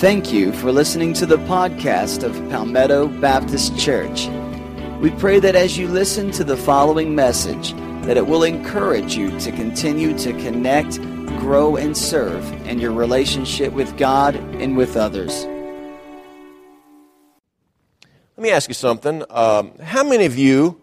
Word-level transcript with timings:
Thank 0.00 0.32
you 0.32 0.54
for 0.54 0.72
listening 0.72 1.12
to 1.12 1.26
the 1.26 1.36
podcast 1.36 2.22
of 2.22 2.32
Palmetto 2.48 3.06
Baptist 3.20 3.78
Church. 3.78 4.28
We 4.98 5.10
pray 5.10 5.40
that 5.40 5.54
as 5.54 5.76
you 5.76 5.88
listen 5.88 6.30
to 6.30 6.42
the 6.42 6.56
following 6.56 7.14
message, 7.14 7.74
that 8.06 8.16
it 8.16 8.26
will 8.26 8.42
encourage 8.44 9.14
you 9.14 9.38
to 9.40 9.52
continue 9.52 10.16
to 10.16 10.32
connect, 10.32 10.96
grow, 11.38 11.76
and 11.76 11.94
serve 11.94 12.50
in 12.66 12.78
your 12.78 12.92
relationship 12.92 13.74
with 13.74 13.94
God 13.98 14.36
and 14.36 14.74
with 14.74 14.96
others. 14.96 15.44
Let 18.38 18.42
me 18.42 18.52
ask 18.52 18.70
you 18.70 18.74
something. 18.74 19.22
Um, 19.28 19.76
how 19.80 20.02
many 20.02 20.24
of 20.24 20.38
you 20.38 20.80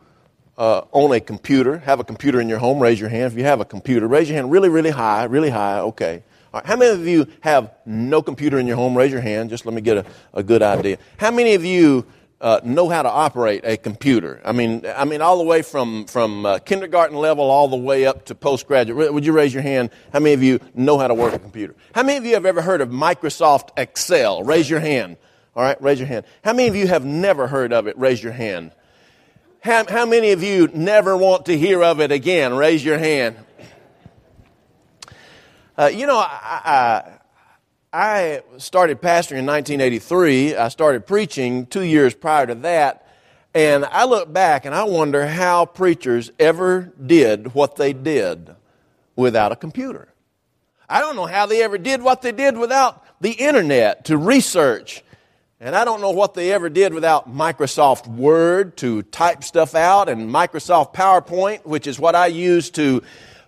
uh, 0.59 0.81
own 0.93 1.11
a 1.11 1.19
computer, 1.19 1.79
have 1.79 1.99
a 1.99 2.03
computer 2.03 2.39
in 2.39 2.47
your 2.47 2.59
home? 2.59 2.79
Raise 2.79 2.99
your 2.99 3.09
hand. 3.09 3.33
If 3.33 3.39
you 3.39 3.45
have 3.45 3.61
a 3.61 3.65
computer, 3.65 4.07
raise 4.07 4.29
your 4.29 4.35
hand 4.35 4.51
really, 4.51 4.69
really 4.69 4.91
high, 4.91 5.23
really 5.23 5.49
high. 5.49 5.79
Okay. 5.79 6.21
Right. 6.57 6.65
How 6.65 6.75
many 6.75 6.91
of 6.91 7.07
you 7.07 7.27
have 7.41 7.71
no 7.85 8.23
computer 8.23 8.57
in 8.57 8.65
your 8.65 8.77
home? 8.77 8.97
Raise 8.97 9.11
your 9.11 9.21
hand. 9.21 9.51
Just 9.51 9.67
let 9.67 9.75
me 9.75 9.81
get 9.81 9.97
a, 9.97 10.05
a 10.33 10.41
good 10.41 10.63
idea. 10.63 10.97
How 11.17 11.29
many 11.29 11.53
of 11.53 11.63
you 11.63 12.07
uh, 12.41 12.61
know 12.63 12.89
how 12.89 13.03
to 13.03 13.09
operate 13.09 13.61
a 13.63 13.77
computer? 13.77 14.41
I 14.43 14.53
mean, 14.53 14.83
I 14.83 15.05
mean, 15.05 15.21
all 15.21 15.37
the 15.37 15.43
way 15.43 15.61
from 15.61 16.05
from 16.05 16.47
uh, 16.47 16.57
kindergarten 16.57 17.15
level 17.15 17.51
all 17.51 17.67
the 17.67 17.77
way 17.77 18.07
up 18.07 18.25
to 18.25 18.35
postgraduate. 18.35 19.13
Would 19.13 19.23
you 19.23 19.33
raise 19.33 19.53
your 19.53 19.61
hand? 19.61 19.91
How 20.11 20.19
many 20.19 20.33
of 20.33 20.41
you 20.41 20.59
know 20.73 20.97
how 20.97 21.07
to 21.07 21.13
work 21.13 21.35
a 21.35 21.39
computer? 21.39 21.75
How 21.93 22.01
many 22.01 22.17
of 22.17 22.25
you 22.25 22.33
have 22.33 22.47
ever 22.47 22.63
heard 22.63 22.81
of 22.81 22.89
Microsoft 22.89 23.69
Excel? 23.77 24.41
Raise 24.43 24.67
your 24.67 24.79
hand. 24.79 25.17
All 25.55 25.61
right, 25.61 25.79
raise 25.79 25.99
your 25.99 26.07
hand. 26.07 26.25
How 26.43 26.53
many 26.53 26.69
of 26.69 26.75
you 26.75 26.87
have 26.87 27.05
never 27.05 27.45
heard 27.45 27.71
of 27.71 27.85
it? 27.85 27.95
Raise 27.99 28.23
your 28.23 28.33
hand. 28.33 28.71
How, 29.59 29.85
how 29.87 30.07
many 30.07 30.31
of 30.31 30.41
you 30.41 30.69
never 30.73 31.15
want 31.15 31.45
to 31.47 31.57
hear 31.57 31.83
of 31.83 31.99
it 31.99 32.11
again? 32.11 32.55
Raise 32.55 32.83
your 32.83 32.97
hand. 32.97 33.35
Uh, 35.77 35.87
you 35.93 36.07
know, 36.07 36.17
I, 36.17 37.19
I, 37.93 37.93
I 37.93 38.41
started 38.57 39.01
pastoring 39.01 39.39
in 39.39 39.45
1983. 39.45 40.55
I 40.55 40.69
started 40.69 41.05
preaching 41.05 41.65
two 41.67 41.83
years 41.83 42.15
prior 42.15 42.47
to 42.47 42.55
that. 42.55 43.07
And 43.53 43.85
I 43.85 44.05
look 44.05 44.31
back 44.31 44.65
and 44.65 44.73
I 44.73 44.83
wonder 44.83 45.25
how 45.27 45.65
preachers 45.65 46.31
ever 46.39 46.93
did 47.03 47.53
what 47.53 47.75
they 47.75 47.93
did 47.93 48.55
without 49.15 49.51
a 49.51 49.55
computer. 49.55 50.13
I 50.89 50.99
don't 50.99 51.15
know 51.15 51.25
how 51.25 51.45
they 51.45 51.63
ever 51.63 51.77
did 51.77 52.01
what 52.01 52.21
they 52.21 52.31
did 52.31 52.57
without 52.57 53.03
the 53.21 53.31
internet 53.31 54.05
to 54.05 54.17
research 54.17 55.03
and 55.59 55.75
I 55.75 55.85
don't 55.85 56.01
know 56.01 56.11
what 56.11 56.35
they 56.35 56.53
ever 56.53 56.69
did 56.69 56.93
without 56.93 57.33
Microsoft 57.33 58.05
Word 58.05 58.77
to 58.77 59.01
type 59.01 59.43
stuff 59.43 59.73
out 59.73 60.07
and 60.07 60.29
Microsoft 60.29 60.93
PowerPoint, 60.93 61.65
which 61.65 61.87
is 61.87 61.99
what 61.99 62.13
I 62.13 62.27
use 62.27 62.69
to 62.71 63.01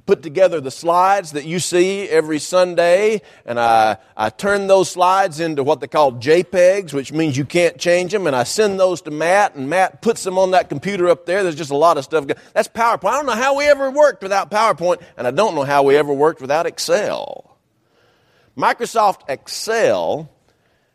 put 0.09 0.23
together 0.23 0.59
the 0.59 0.71
slides 0.71 1.33
that 1.33 1.45
you 1.45 1.59
see 1.59 2.09
every 2.09 2.39
Sunday. 2.39 3.21
And 3.45 3.59
I, 3.59 3.97
I 4.17 4.31
turn 4.31 4.65
those 4.65 4.89
slides 4.89 5.39
into 5.39 5.61
what 5.61 5.81
they 5.81 5.87
call 5.87 6.13
JPEGs, 6.13 6.93
which 6.93 7.13
means 7.13 7.37
you 7.37 7.45
can't 7.45 7.77
change 7.77 8.11
them. 8.11 8.25
And 8.25 8.35
I 8.35 8.41
send 8.41 8.79
those 8.79 9.03
to 9.03 9.11
Matt, 9.11 9.53
and 9.53 9.69
Matt 9.69 10.01
puts 10.01 10.23
them 10.23 10.39
on 10.39 10.49
that 10.51 10.67
computer 10.67 11.09
up 11.09 11.27
there. 11.27 11.43
There's 11.43 11.53
just 11.53 11.69
a 11.69 11.77
lot 11.77 11.99
of 11.99 12.05
stuff. 12.05 12.25
That's 12.55 12.67
PowerPoint. 12.67 13.09
I 13.09 13.17
don't 13.17 13.27
know 13.27 13.33
how 13.33 13.55
we 13.55 13.65
ever 13.65 13.91
worked 13.91 14.23
without 14.23 14.49
PowerPoint, 14.49 15.03
and 15.15 15.27
I 15.27 15.31
don't 15.31 15.53
know 15.53 15.63
how 15.63 15.83
we 15.83 15.95
ever 15.95 16.11
worked 16.11 16.41
without 16.41 16.65
Excel. 16.65 17.55
Microsoft 18.57 19.29
Excel 19.29 20.27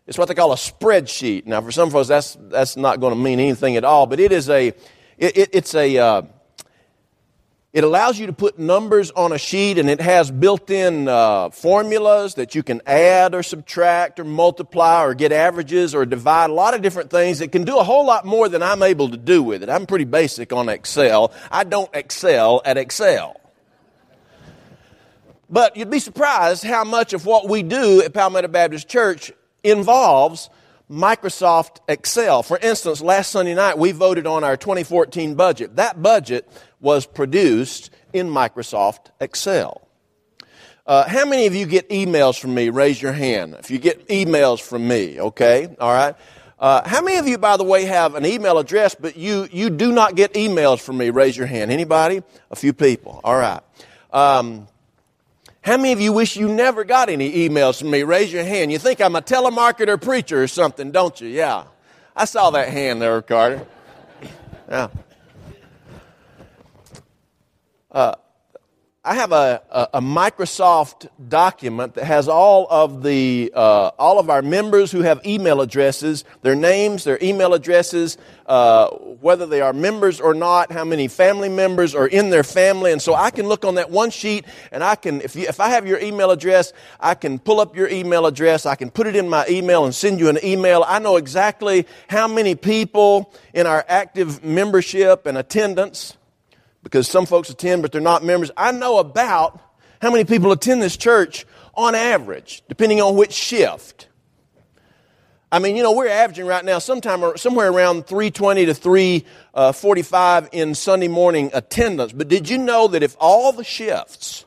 it's 0.09 0.19
what 0.19 0.29
they 0.29 0.35
call 0.35 0.53
a 0.53 0.57
spreadsheet. 0.57 1.47
Now, 1.47 1.63
for 1.63 1.73
some 1.73 1.89
folks, 1.89 2.09
that's, 2.09 2.37
that's 2.39 2.77
not 2.77 3.01
going 3.01 3.15
to 3.15 3.19
mean 3.19 3.41
anything 3.41 3.77
at 3.77 3.85
all, 3.85 4.07
but 4.07 4.21
it 4.21 4.33
is 4.33 4.51
a, 4.51 4.67
it, 4.67 4.77
it, 5.19 5.49
it's 5.53 5.75
a, 5.75 5.97
uh, 5.97 6.23
it 7.75 7.83
allows 7.83 8.21
you 8.21 8.27
to 8.27 8.33
put 8.33 8.57
numbers 8.57 9.11
on 9.11 9.33
a 9.33 9.39
sheet 9.39 9.79
and 9.79 9.91
it 9.91 10.01
has 10.01 10.31
built 10.31 10.71
in 10.71 11.09
uh, 11.09 11.51
formulas 11.51 12.35
that 12.35 12.55
you 12.55 12.63
can 12.63 12.81
add 12.87 13.35
or 13.35 13.43
subtract 13.43 14.21
or 14.21 14.25
multiply 14.25 15.03
or 15.03 15.13
get 15.13 15.33
averages 15.33 15.93
or 15.93 16.07
divide. 16.07 16.51
A 16.51 16.53
lot 16.53 16.75
of 16.75 16.83
different 16.83 17.11
things. 17.11 17.41
It 17.41 17.51
can 17.51 17.65
do 17.65 17.77
a 17.77 17.83
whole 17.83 18.07
lot 18.07 18.25
more 18.25 18.49
than 18.49 18.63
I'm 18.63 18.85
able 18.85 19.09
to 19.09 19.17
do 19.17 19.43
with 19.43 19.65
it. 19.65 19.69
I'm 19.69 19.87
pretty 19.87 20.05
basic 20.05 20.53
on 20.53 20.69
Excel. 20.69 21.33
I 21.51 21.65
don't 21.65 21.91
excel 21.93 22.63
at 22.65 22.77
Excel. 22.77 23.41
But 25.51 25.77
you'd 25.77 25.91
be 25.91 25.99
surprised 25.99 26.63
how 26.63 26.85
much 26.85 27.13
of 27.13 27.27
what 27.27 27.49
we 27.49 27.65
do 27.65 28.03
at 28.03 28.15
Palmetto 28.15 28.47
Baptist 28.47 28.87
Church 28.89 29.33
involves 29.65 30.49
Microsoft 30.91 31.79
Excel. 31.89 32.43
For 32.43 32.59
instance, 32.59 33.01
last 33.01 33.31
Sunday 33.31 33.55
night 33.55 33.79
we 33.79 33.93
voted 33.93 34.27
on 34.27 34.45
our 34.45 34.57
2014 34.57 35.35
budget. 35.35 35.77
That 35.77 36.03
budget 36.03 36.49
was 36.81 37.07
produced 37.07 37.91
in 38.13 38.29
Microsoft 38.29 39.11
Excel. 39.21 39.89
Uh, 40.87 41.09
how 41.09 41.25
many 41.25 41.47
of 41.47 41.55
you 41.55 41.65
get 41.65 41.89
emails 41.89 42.39
from 42.39 42.55
me? 42.55 42.69
Raise 42.69 43.01
your 43.01 43.13
hand. 43.13 43.57
If 43.59 43.71
you 43.71 43.79
get 43.79 44.07
emails 44.09 44.61
from 44.61 44.87
me, 44.87 45.19
okay? 45.19 45.75
All 45.81 45.93
right. 45.93 46.15
Uh, 46.59 46.87
how 46.87 47.01
many 47.01 47.17
of 47.17 47.27
you, 47.27 47.39
by 47.39 47.57
the 47.57 47.65
way, 47.65 47.85
have 47.85 48.15
an 48.15 48.27
email 48.27 48.59
address, 48.59 48.95
but 48.95 49.17
you, 49.17 49.49
you 49.51 49.71
do 49.71 49.93
not 49.93 50.15
get 50.15 50.35
emails 50.35 50.81
from 50.81 50.99
me? 50.99 51.09
Raise 51.09 51.37
your 51.37 51.47
hand. 51.47 51.71
Anybody? 51.71 52.23
A 52.51 52.57
few 52.57 52.75
people. 52.75 53.21
All 53.25 53.37
right. 53.37 53.61
Um, 54.13 54.69
how 55.65 55.79
many 55.79 55.93
of 55.93 56.01
you 56.01 56.13
wish 56.13 56.37
you 56.37 56.47
never 56.47 56.85
got 56.85 57.09
any 57.09 57.49
emails 57.49 57.79
from 57.79 57.91
me? 57.91 58.03
Raise 58.03 58.31
your 58.31 58.45
hand. 58.45 58.71
You 58.71 58.79
think 58.79 59.01
I'm 59.01 59.17
a 59.17 59.23
telemarketer 59.23 59.99
preacher 60.01 60.43
or 60.43 60.47
something, 60.47 60.91
don't 60.91 61.19
you? 61.23 61.29
Yeah. 61.29 61.65
I 62.15 62.27
saw 62.27 62.51
that 62.51 62.69
hand 62.69 63.01
there, 63.01 63.23
Carter. 63.23 63.67
Yeah. 64.69 64.89
Uh, 67.91 68.15
I 69.07 69.17
have 69.17 69.33
a, 69.33 69.61
a, 69.71 69.99
a, 69.99 70.01
Microsoft 70.01 71.09
document 71.29 71.93
that 71.97 72.05
has 72.05 72.27
all 72.27 72.67
of 72.71 73.03
the 73.03 73.53
uh, 73.55 73.91
all 73.99 74.19
of 74.19 74.31
our 74.31 74.41
members 74.41 74.91
who 74.91 75.03
have 75.03 75.21
email 75.27 75.61
addresses, 75.61 76.25
their 76.41 76.55
names, 76.55 77.05
their 77.05 77.19
email 77.21 77.53
addresses, 77.53 78.17
uh, 78.47 78.89
whether 78.89 79.45
they 79.45 79.61
are 79.61 79.75
members 79.75 80.23
or 80.23 80.33
not, 80.33 80.73
how 80.73 80.87
many 80.87 81.07
family 81.07 81.51
members 81.51 81.95
are 81.95 82.07
in 82.07 82.31
their 82.31 82.43
family, 82.43 82.93
and 82.93 83.03
so 83.03 83.15
I 83.15 83.31
can 83.31 83.47
look 83.47 83.67
on 83.67 83.75
that 83.75 83.91
one 83.91 84.09
sheet, 84.09 84.47
and 84.73 84.83
I 84.83 84.95
can 84.95 85.21
if 85.21 85.37
you, 85.37 85.47
if 85.49 85.61
I 85.61 85.69
have 85.69 85.87
your 85.87 86.01
email 86.01 86.31
address, 86.31 86.73
I 86.99 87.15
can 87.15 87.39
pull 87.39 87.61
up 87.61 87.77
your 87.77 87.91
email 87.91 88.25
address, 88.25 88.65
I 88.65 88.75
can 88.75 88.91
put 88.91 89.07
it 89.07 89.17
in 89.17 89.29
my 89.29 89.47
email 89.49 89.85
and 89.85 89.95
send 89.95 90.19
you 90.19 90.31
an 90.31 90.39
email. 90.43 90.83
I 90.87 90.99
know 90.99 91.17
exactly 91.17 91.87
how 92.09 92.27
many 92.27 92.55
people 92.55 93.35
in 93.53 93.67
our 93.67 93.85
active 93.87 94.43
membership 94.43 95.27
and 95.27 95.37
attendance 95.37 96.17
because 96.85 97.09
some 97.09 97.27
folks 97.27 97.51
attend, 97.51 97.83
but 97.83 97.91
they're 97.91 98.01
not 98.01 98.23
members. 98.23 98.53
I 98.57 98.71
know 98.71 98.99
about 98.99 99.61
how 100.01 100.13
many 100.13 100.25
people 100.25 100.53
attend 100.53 100.81
this 100.81 100.97
church 100.97 101.45
on 101.75 101.97
average, 101.97 102.63
depending 102.69 103.01
on 103.01 103.17
which 103.17 103.33
shift. 103.33 104.07
I 105.51 105.59
mean, 105.61 105.77
you 105.77 105.83
know, 105.83 105.93
we're 105.93 106.09
averaging 106.09 106.47
right 106.47 106.65
now 106.65 106.79
sometime 106.79 107.37
somewhere 107.37 107.71
around 107.71 108.07
320 108.07 108.67
to 108.67 108.75
345 108.75 110.49
in 110.53 110.75
Sunday 110.75 111.09
morning 111.09 111.51
attendance. 111.55 112.13
But 112.13 112.29
did 112.29 112.49
you 112.49 112.59
know 112.59 112.89
that 112.89 113.03
if 113.03 113.17
all 113.19 113.53
the 113.53 113.65
shifts 113.65 114.45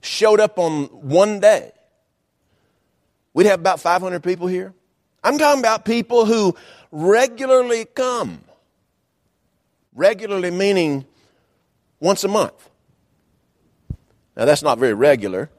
showed 0.00 0.40
up 0.40 0.58
on 0.58 0.84
one 0.86 1.40
day, 1.40 1.72
we'd 3.34 3.46
have 3.46 3.60
about 3.60 3.80
500 3.80 4.22
people 4.22 4.46
here? 4.46 4.74
I'm 5.24 5.38
talking 5.38 5.60
about 5.60 5.84
people 5.84 6.26
who 6.26 6.56
regularly 6.90 7.84
come. 7.84 8.40
Regularly 9.94 10.50
meaning 10.50 11.04
once 12.02 12.24
a 12.24 12.28
month. 12.28 12.68
Now 14.36 14.44
that's 14.44 14.62
not 14.62 14.78
very 14.78 14.92
regular. 14.92 15.50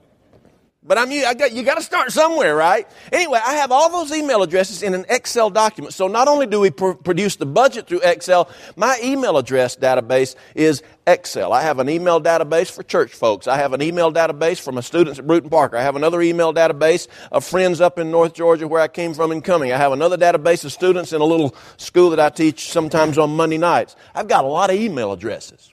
But 0.85 0.97
I'm, 0.97 1.09
I 1.09 1.33
got, 1.33 1.53
you 1.53 1.63
got 1.63 1.75
to 1.75 1.81
start 1.81 2.11
somewhere, 2.11 2.57
right? 2.57 2.85
Anyway, 3.13 3.39
I 3.41 3.53
have 3.53 3.71
all 3.71 3.89
those 3.89 4.11
email 4.11 4.43
addresses 4.43 4.83
in 4.83 4.93
an 4.93 5.05
Excel 5.07 5.49
document. 5.49 5.93
So 5.93 6.09
not 6.09 6.27
only 6.27 6.45
do 6.45 6.59
we 6.59 6.71
pr- 6.71 6.91
produce 6.91 7.37
the 7.37 7.45
budget 7.45 7.87
through 7.87 8.01
Excel, 8.01 8.49
my 8.75 8.99
email 9.01 9.37
address 9.37 9.77
database 9.77 10.35
is 10.55 10.83
Excel. 11.07 11.53
I 11.53 11.61
have 11.61 11.79
an 11.79 11.87
email 11.87 12.19
database 12.19 12.69
for 12.69 12.83
church 12.83 13.13
folks. 13.13 13.47
I 13.47 13.55
have 13.55 13.71
an 13.71 13.81
email 13.81 14.11
database 14.11 14.59
for 14.59 14.73
my 14.73 14.81
students 14.81 15.19
at 15.19 15.25
Brewton 15.25 15.49
Parker. 15.49 15.77
I 15.77 15.83
have 15.83 15.95
another 15.95 16.21
email 16.21 16.53
database 16.53 17.07
of 17.31 17.45
friends 17.45 17.79
up 17.79 17.97
in 17.97 18.11
North 18.11 18.33
Georgia 18.33 18.67
where 18.67 18.81
I 18.81 18.89
came 18.89 19.13
from 19.13 19.31
and 19.31 19.41
coming. 19.41 19.71
I 19.71 19.77
have 19.77 19.93
another 19.93 20.17
database 20.17 20.65
of 20.65 20.73
students 20.73 21.13
in 21.13 21.21
a 21.21 21.25
little 21.25 21.55
school 21.77 22.09
that 22.09 22.19
I 22.19 22.27
teach 22.27 22.71
sometimes 22.71 23.17
on 23.17 23.33
Monday 23.37 23.57
nights. 23.57 23.95
I've 24.13 24.27
got 24.27 24.43
a 24.43 24.47
lot 24.47 24.69
of 24.69 24.75
email 24.75 25.13
addresses. 25.13 25.72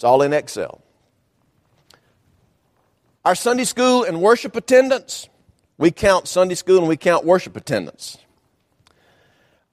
It's 0.00 0.04
all 0.06 0.22
in 0.22 0.32
Excel. 0.32 0.80
Our 3.22 3.34
Sunday 3.34 3.64
school 3.64 4.02
and 4.02 4.22
worship 4.22 4.56
attendance, 4.56 5.28
we 5.76 5.90
count 5.90 6.26
Sunday 6.26 6.54
school 6.54 6.78
and 6.78 6.88
we 6.88 6.96
count 6.96 7.26
worship 7.26 7.54
attendance. 7.54 8.16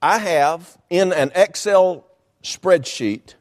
I 0.01 0.18
have 0.18 0.77
in 0.89 1.13
an 1.13 1.31
Excel 1.33 2.06
spreadsheet 2.44 3.35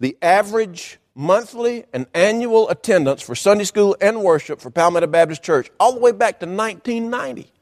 the 0.00 0.18
average 0.20 0.98
monthly 1.14 1.84
and 1.92 2.06
annual 2.12 2.68
attendance 2.70 3.22
for 3.22 3.36
Sunday 3.36 3.62
school 3.62 3.96
and 4.00 4.20
worship 4.20 4.60
for 4.60 4.68
Palmetto 4.68 5.06
Baptist 5.06 5.44
Church 5.44 5.70
all 5.78 5.92
the 5.92 6.00
way 6.00 6.10
back 6.10 6.40
to 6.40 6.46
1990. 6.46 7.52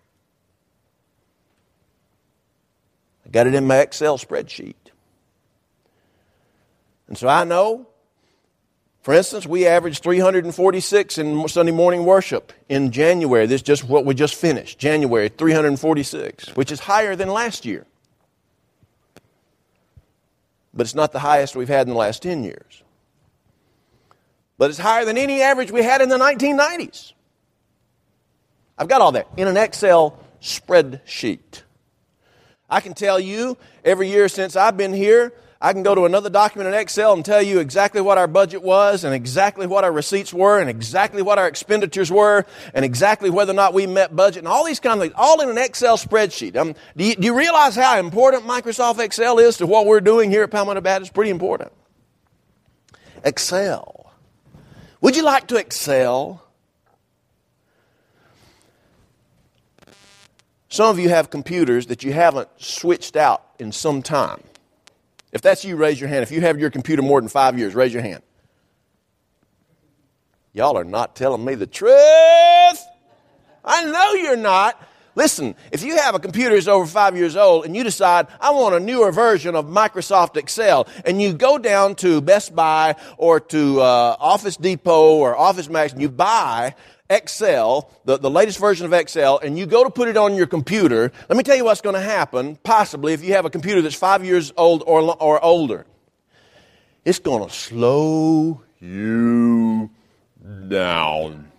I 3.27 3.29
got 3.29 3.47
it 3.47 3.53
in 3.53 3.67
my 3.67 3.77
Excel 3.77 4.17
spreadsheet. 4.17 4.75
And 7.09 7.19
so 7.19 7.29
I 7.29 7.44
know 7.44 7.90
For 9.02 9.14
instance, 9.14 9.47
we 9.47 9.67
averaged 9.67 10.02
346 10.02 11.19
in 11.19 11.49
Sunday 11.49 11.73
morning 11.73 12.05
worship 12.05 12.52
in 12.69 12.93
January. 12.93 13.47
This 13.47 13.56
is 13.56 13.62
just 13.62 13.85
what 13.85 14.05
we 14.05 14.14
just 14.14 14.35
finished. 14.35 14.79
January, 14.79 15.31
346, 15.31 16.55
which 16.55 16.70
is 16.70 16.81
higher 16.81 17.17
than 17.17 17.29
last 17.29 17.64
year. 17.64 17.87
But 20.75 20.87
it's 20.87 20.94
not 20.94 21.12
the 21.12 21.19
highest 21.19 21.56
we've 21.56 21.69
had 21.69 21.87
in 21.87 21.94
the 21.94 21.99
last 21.99 22.23
10 22.23 22.44
years. 22.44 22.82
But 24.58 24.69
it's 24.69 24.79
higher 24.79 25.06
than 25.06 25.17
any 25.17 25.41
average 25.41 25.70
we 25.70 25.82
had 25.82 26.03
in 26.03 26.11
the 26.11 26.19
1990s. 26.19 27.12
I've 28.76 28.88
got 28.88 29.00
all 29.00 29.12
that 29.12 29.26
in 29.38 29.49
an 29.49 29.56
Excel 29.56 30.19
spreadsheet. 30.43 31.62
I 32.69 32.81
can 32.81 32.93
tell 32.93 33.19
you 33.19 33.56
every 33.82 34.11
year 34.11 34.29
since 34.29 34.56
I've 34.56 34.76
been 34.76 34.93
here, 34.93 35.32
I 35.62 35.75
can 35.75 35.83
go 35.83 35.95
to 35.95 36.07
another 36.07 36.31
document 36.31 36.69
in 36.69 36.81
Excel 36.81 37.12
and 37.12 37.23
tell 37.23 37.43
you 37.43 37.59
exactly 37.59 38.01
what 38.01 38.17
our 38.17 38.27
budget 38.27 38.62
was 38.62 39.05
and 39.05 39.15
exactly 39.15 39.67
what 39.67 39.85
our 39.85 39.93
receipts 39.93 40.33
were 40.33 40.59
and 40.59 40.71
exactly 40.71 41.21
what 41.21 41.39
our 41.39 41.47
expenditures 41.47 42.11
were 42.11 42.47
and 42.73 42.83
exactly 42.83 43.29
whether 43.29 43.53
or 43.53 43.57
not 43.57 43.75
we 43.75 43.87
met 43.87 44.17
budget 44.17 44.39
and 44.39 44.49
all 44.49 44.65
these 44.65 44.81
kind 44.81 44.95
of 44.95 45.03
things, 45.03 45.15
all 45.19 45.43
in 45.43 45.51
an 45.51 45.59
Excel 45.59 45.99
spreadsheet. 45.99 46.57
Um, 46.57 46.75
do, 46.97 47.05
you, 47.05 47.15
do 47.15 47.27
you 47.27 47.37
realize 47.37 47.77
how 47.77 47.99
important 47.99 48.45
Microsoft 48.45 49.01
Excel 49.01 49.39
is 49.39 49.59
to 49.59 49.67
what 49.67 49.85
we're 49.85 50.01
doing 50.01 50.31
here 50.31 50.45
at 50.45 50.51
Palmetto 50.51 50.81
Baptist? 50.81 51.11
It's 51.11 51.15
pretty 51.15 51.31
important. 51.31 51.73
Excel. 53.23 54.15
Would 55.03 55.15
you 55.15 55.25
like 55.25 55.47
to 55.49 55.56
excel? 55.56 56.43
Some 60.71 60.89
of 60.89 60.99
you 60.99 61.11
have 61.11 61.29
computers 61.29 61.89
that 61.89 62.03
you 62.03 62.15
haven't 62.15 62.49
switched 62.56 63.15
out 63.15 63.45
in 63.59 63.73
some 63.73 64.01
time. 64.01 64.43
If 65.32 65.43
that's 65.43 65.65
you, 65.65 65.77
raise 65.77 66.00
your 66.00 66.09
hand. 66.09 66.23
If 66.23 66.31
you 66.31 66.41
have 66.41 66.59
your 66.59 66.71
computer 66.71 67.03
more 67.03 67.21
than 67.21 67.29
five 67.29 67.59
years, 67.59 67.75
raise 67.75 67.93
your 67.93 68.03
hand. 68.03 68.23
Y'all 70.53 70.77
are 70.77 70.85
not 70.85 71.15
telling 71.15 71.44
me 71.44 71.55
the 71.55 71.67
truth. 71.67 71.93
I 73.65 73.85
know 73.85 74.15
you're 74.15 74.37
not. 74.37 74.82
Listen, 75.15 75.55
if 75.71 75.82
you 75.82 75.97
have 75.97 76.15
a 76.15 76.19
computer 76.19 76.55
that's 76.55 76.67
over 76.67 76.87
five 76.87 77.17
years 77.17 77.37
old 77.37 77.65
and 77.65 77.77
you 77.77 77.85
decide, 77.85 78.27
I 78.41 78.50
want 78.50 78.75
a 78.75 78.81
newer 78.81 79.12
version 79.12 79.55
of 79.55 79.67
Microsoft 79.67 80.37
Excel, 80.37 80.88
and 81.05 81.21
you 81.21 81.35
go 81.35 81.59
down 81.59 81.94
to 81.97 82.21
Best 82.21 82.55
Buy 82.55 82.97
or 83.17 83.38
to 83.41 83.81
uh, 83.81 84.17
Office 84.19 84.56
Depot 84.56 85.17
or 85.17 85.37
Office 85.37 85.69
Max 85.69 85.93
and 85.93 86.00
you 86.00 86.09
buy 86.09 86.75
Excel, 87.11 87.91
the, 88.05 88.17
the 88.17 88.31
latest 88.31 88.59
version 88.59 88.87
of 88.87 88.93
Excel, 88.93 89.39
and 89.39 89.59
you 89.59 89.67
go 89.67 89.83
to 89.83 89.91
put 89.91 90.09
it 90.09 90.17
on 90.17 90.37
your 90.37 90.47
computer, 90.47 91.11
let 91.29 91.37
me 91.37 91.43
tell 91.43 91.57
you 91.57 91.65
what's 91.65 91.81
going 91.81 91.97
to 91.97 92.01
happen, 92.01 92.57
possibly, 92.62 93.12
if 93.12 93.23
you 93.23 93.35
have 93.35 93.45
a 93.45 93.51
computer 93.51 93.83
that's 93.83 93.97
five 93.97 94.25
years 94.25 94.53
old 94.57 94.85
or, 94.87 95.17
or 95.21 95.45
older. 95.45 95.85
It's 97.05 97.19
going 97.19 97.47
to 97.47 97.53
slow 97.53 98.62
you 98.81 99.91
down. 100.69 101.51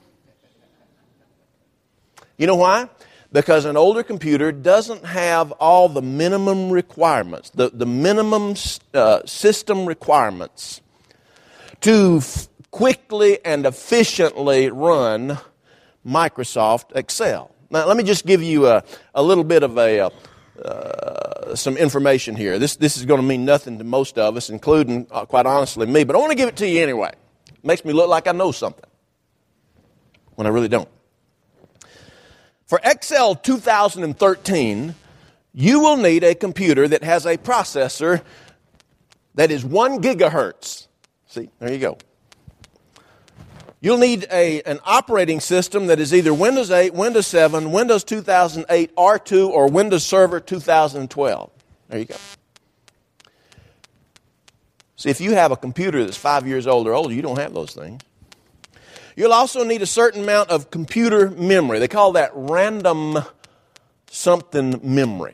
You 2.37 2.47
know 2.47 2.55
why? 2.55 2.89
Because 3.31 3.65
an 3.65 3.77
older 3.77 4.03
computer 4.03 4.51
doesn't 4.51 5.05
have 5.05 5.51
all 5.53 5.89
the 5.89 6.01
minimum 6.01 6.69
requirements, 6.69 7.49
the, 7.49 7.69
the 7.69 7.85
minimum 7.85 8.55
uh, 8.93 9.21
system 9.25 9.85
requirements 9.85 10.81
to 11.81 12.17
f- 12.17 12.47
quickly 12.71 13.43
and 13.45 13.65
efficiently 13.65 14.69
run 14.69 15.37
Microsoft 16.05 16.95
Excel. 16.95 17.53
Now, 17.69 17.85
let 17.85 17.95
me 17.95 18.03
just 18.03 18.25
give 18.25 18.41
you 18.41 18.67
a, 18.67 18.83
a 19.13 19.21
little 19.21 19.43
bit 19.43 19.63
of 19.63 19.77
a, 19.77 20.11
uh, 20.63 21.55
some 21.55 21.77
information 21.77 22.35
here. 22.35 22.59
This, 22.59 22.75
this 22.75 22.97
is 22.97 23.05
going 23.05 23.21
to 23.21 23.25
mean 23.25 23.45
nothing 23.45 23.77
to 23.77 23.83
most 23.83 24.17
of 24.17 24.35
us, 24.35 24.49
including, 24.49 25.07
uh, 25.11 25.25
quite 25.25 25.45
honestly, 25.45 25.85
me, 25.85 26.03
but 26.03 26.15
I 26.15 26.19
want 26.19 26.31
to 26.31 26.35
give 26.35 26.49
it 26.49 26.57
to 26.57 26.67
you 26.67 26.81
anyway. 26.81 27.13
It 27.47 27.63
makes 27.63 27.85
me 27.85 27.93
look 27.93 28.09
like 28.09 28.27
I 28.27 28.31
know 28.31 28.51
something 28.51 28.89
when 30.35 30.47
I 30.47 30.49
really 30.49 30.67
don't. 30.67 30.89
For 32.65 32.79
Excel 32.83 33.35
2013, 33.35 34.95
you 35.53 35.79
will 35.79 35.97
need 35.97 36.23
a 36.23 36.33
computer 36.33 36.87
that 36.87 37.03
has 37.03 37.25
a 37.25 37.37
processor 37.37 38.21
that 39.35 39.51
is 39.51 39.63
one 39.63 40.01
gigahertz. 40.01 40.87
See, 41.27 41.49
there 41.59 41.71
you 41.71 41.79
go. 41.79 41.97
You'll 43.83 43.97
need 43.97 44.27
a, 44.31 44.61
an 44.61 44.79
operating 44.85 45.39
system 45.39 45.87
that 45.87 45.99
is 45.99 46.13
either 46.13 46.35
Windows 46.35 46.69
8, 46.69 46.93
Windows 46.93 47.25
7, 47.25 47.71
Windows 47.71 48.03
2008 48.03 48.95
R2, 48.95 49.49
or 49.49 49.67
Windows 49.69 50.05
Server 50.05 50.39
2012. 50.39 51.49
There 51.89 51.99
you 51.99 52.05
go. 52.05 52.15
See, 54.97 55.09
if 55.09 55.19
you 55.19 55.33
have 55.33 55.51
a 55.51 55.57
computer 55.57 56.05
that's 56.05 56.15
five 56.15 56.45
years 56.45 56.67
old 56.67 56.87
or 56.87 56.93
older, 56.93 57.11
you 57.11 57.23
don't 57.23 57.39
have 57.39 57.55
those 57.55 57.73
things. 57.73 58.03
You'll 59.15 59.33
also 59.33 59.63
need 59.63 59.81
a 59.81 59.87
certain 59.87 60.21
amount 60.21 60.51
of 60.51 60.69
computer 60.69 61.31
memory. 61.31 61.79
They 61.79 61.87
call 61.87 62.11
that 62.11 62.29
random 62.35 63.17
something 64.11 64.79
memory. 64.83 65.33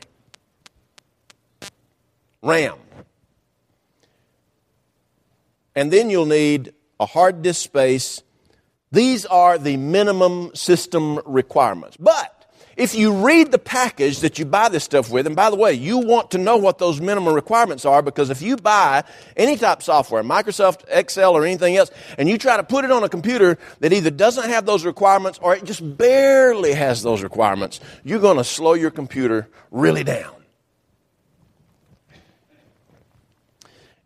RAM. 2.42 2.78
And 5.76 5.92
then 5.92 6.10
you'll 6.10 6.26
need 6.26 6.74
a 6.98 7.06
hard 7.06 7.42
disk 7.42 7.62
space 7.62 8.24
these 8.98 9.26
are 9.28 9.58
the 9.58 9.78
minimum 9.78 10.52
system 10.56 11.20
requirements. 11.26 11.98
But 11.98 12.34
if 12.78 12.96
you 12.96 13.12
read 13.12 13.52
the 13.52 13.60
package 13.60 14.20
that 14.20 14.38
you 14.40 14.46
buy 14.46 14.70
this 14.70 14.84
stuff 14.84 15.12
with, 15.12 15.28
and 15.28 15.36
by 15.36 15.50
the 15.50 15.56
way, 15.56 15.74
you 15.74 15.98
want 16.00 16.32
to 16.32 16.38
know 16.38 16.58
what 16.58 16.78
those 16.78 17.00
minimum 17.02 17.34
requirements 17.34 17.86
are 17.86 18.02
because 18.02 18.30
if 18.30 18.42
you 18.42 18.58
buy 18.58 19.04
any 19.36 19.58
type 19.58 19.80
of 19.80 19.84
software, 19.84 20.24
Microsoft 20.24 20.84
Excel 20.88 21.36
or 21.36 21.46
anything 21.46 21.76
else, 21.76 21.92
and 22.18 22.30
you 22.30 22.38
try 22.38 22.58
to 22.58 22.64
put 22.64 22.86
it 22.86 22.92
on 22.92 23.04
a 23.04 23.10
computer 23.10 23.58
that 23.80 23.94
either 23.94 24.12
doesn't 24.12 24.50
have 24.50 24.66
those 24.66 24.86
requirements 24.86 25.40
or 25.42 25.56
it 25.56 25.64
just 25.64 25.98
barely 25.98 26.74
has 26.74 27.02
those 27.04 27.24
requirements, 27.24 27.80
you're 28.04 28.20
going 28.20 28.38
to 28.38 28.44
slow 28.44 28.74
your 28.74 28.92
computer 28.92 29.48
really 29.72 30.04
down. 30.04 30.34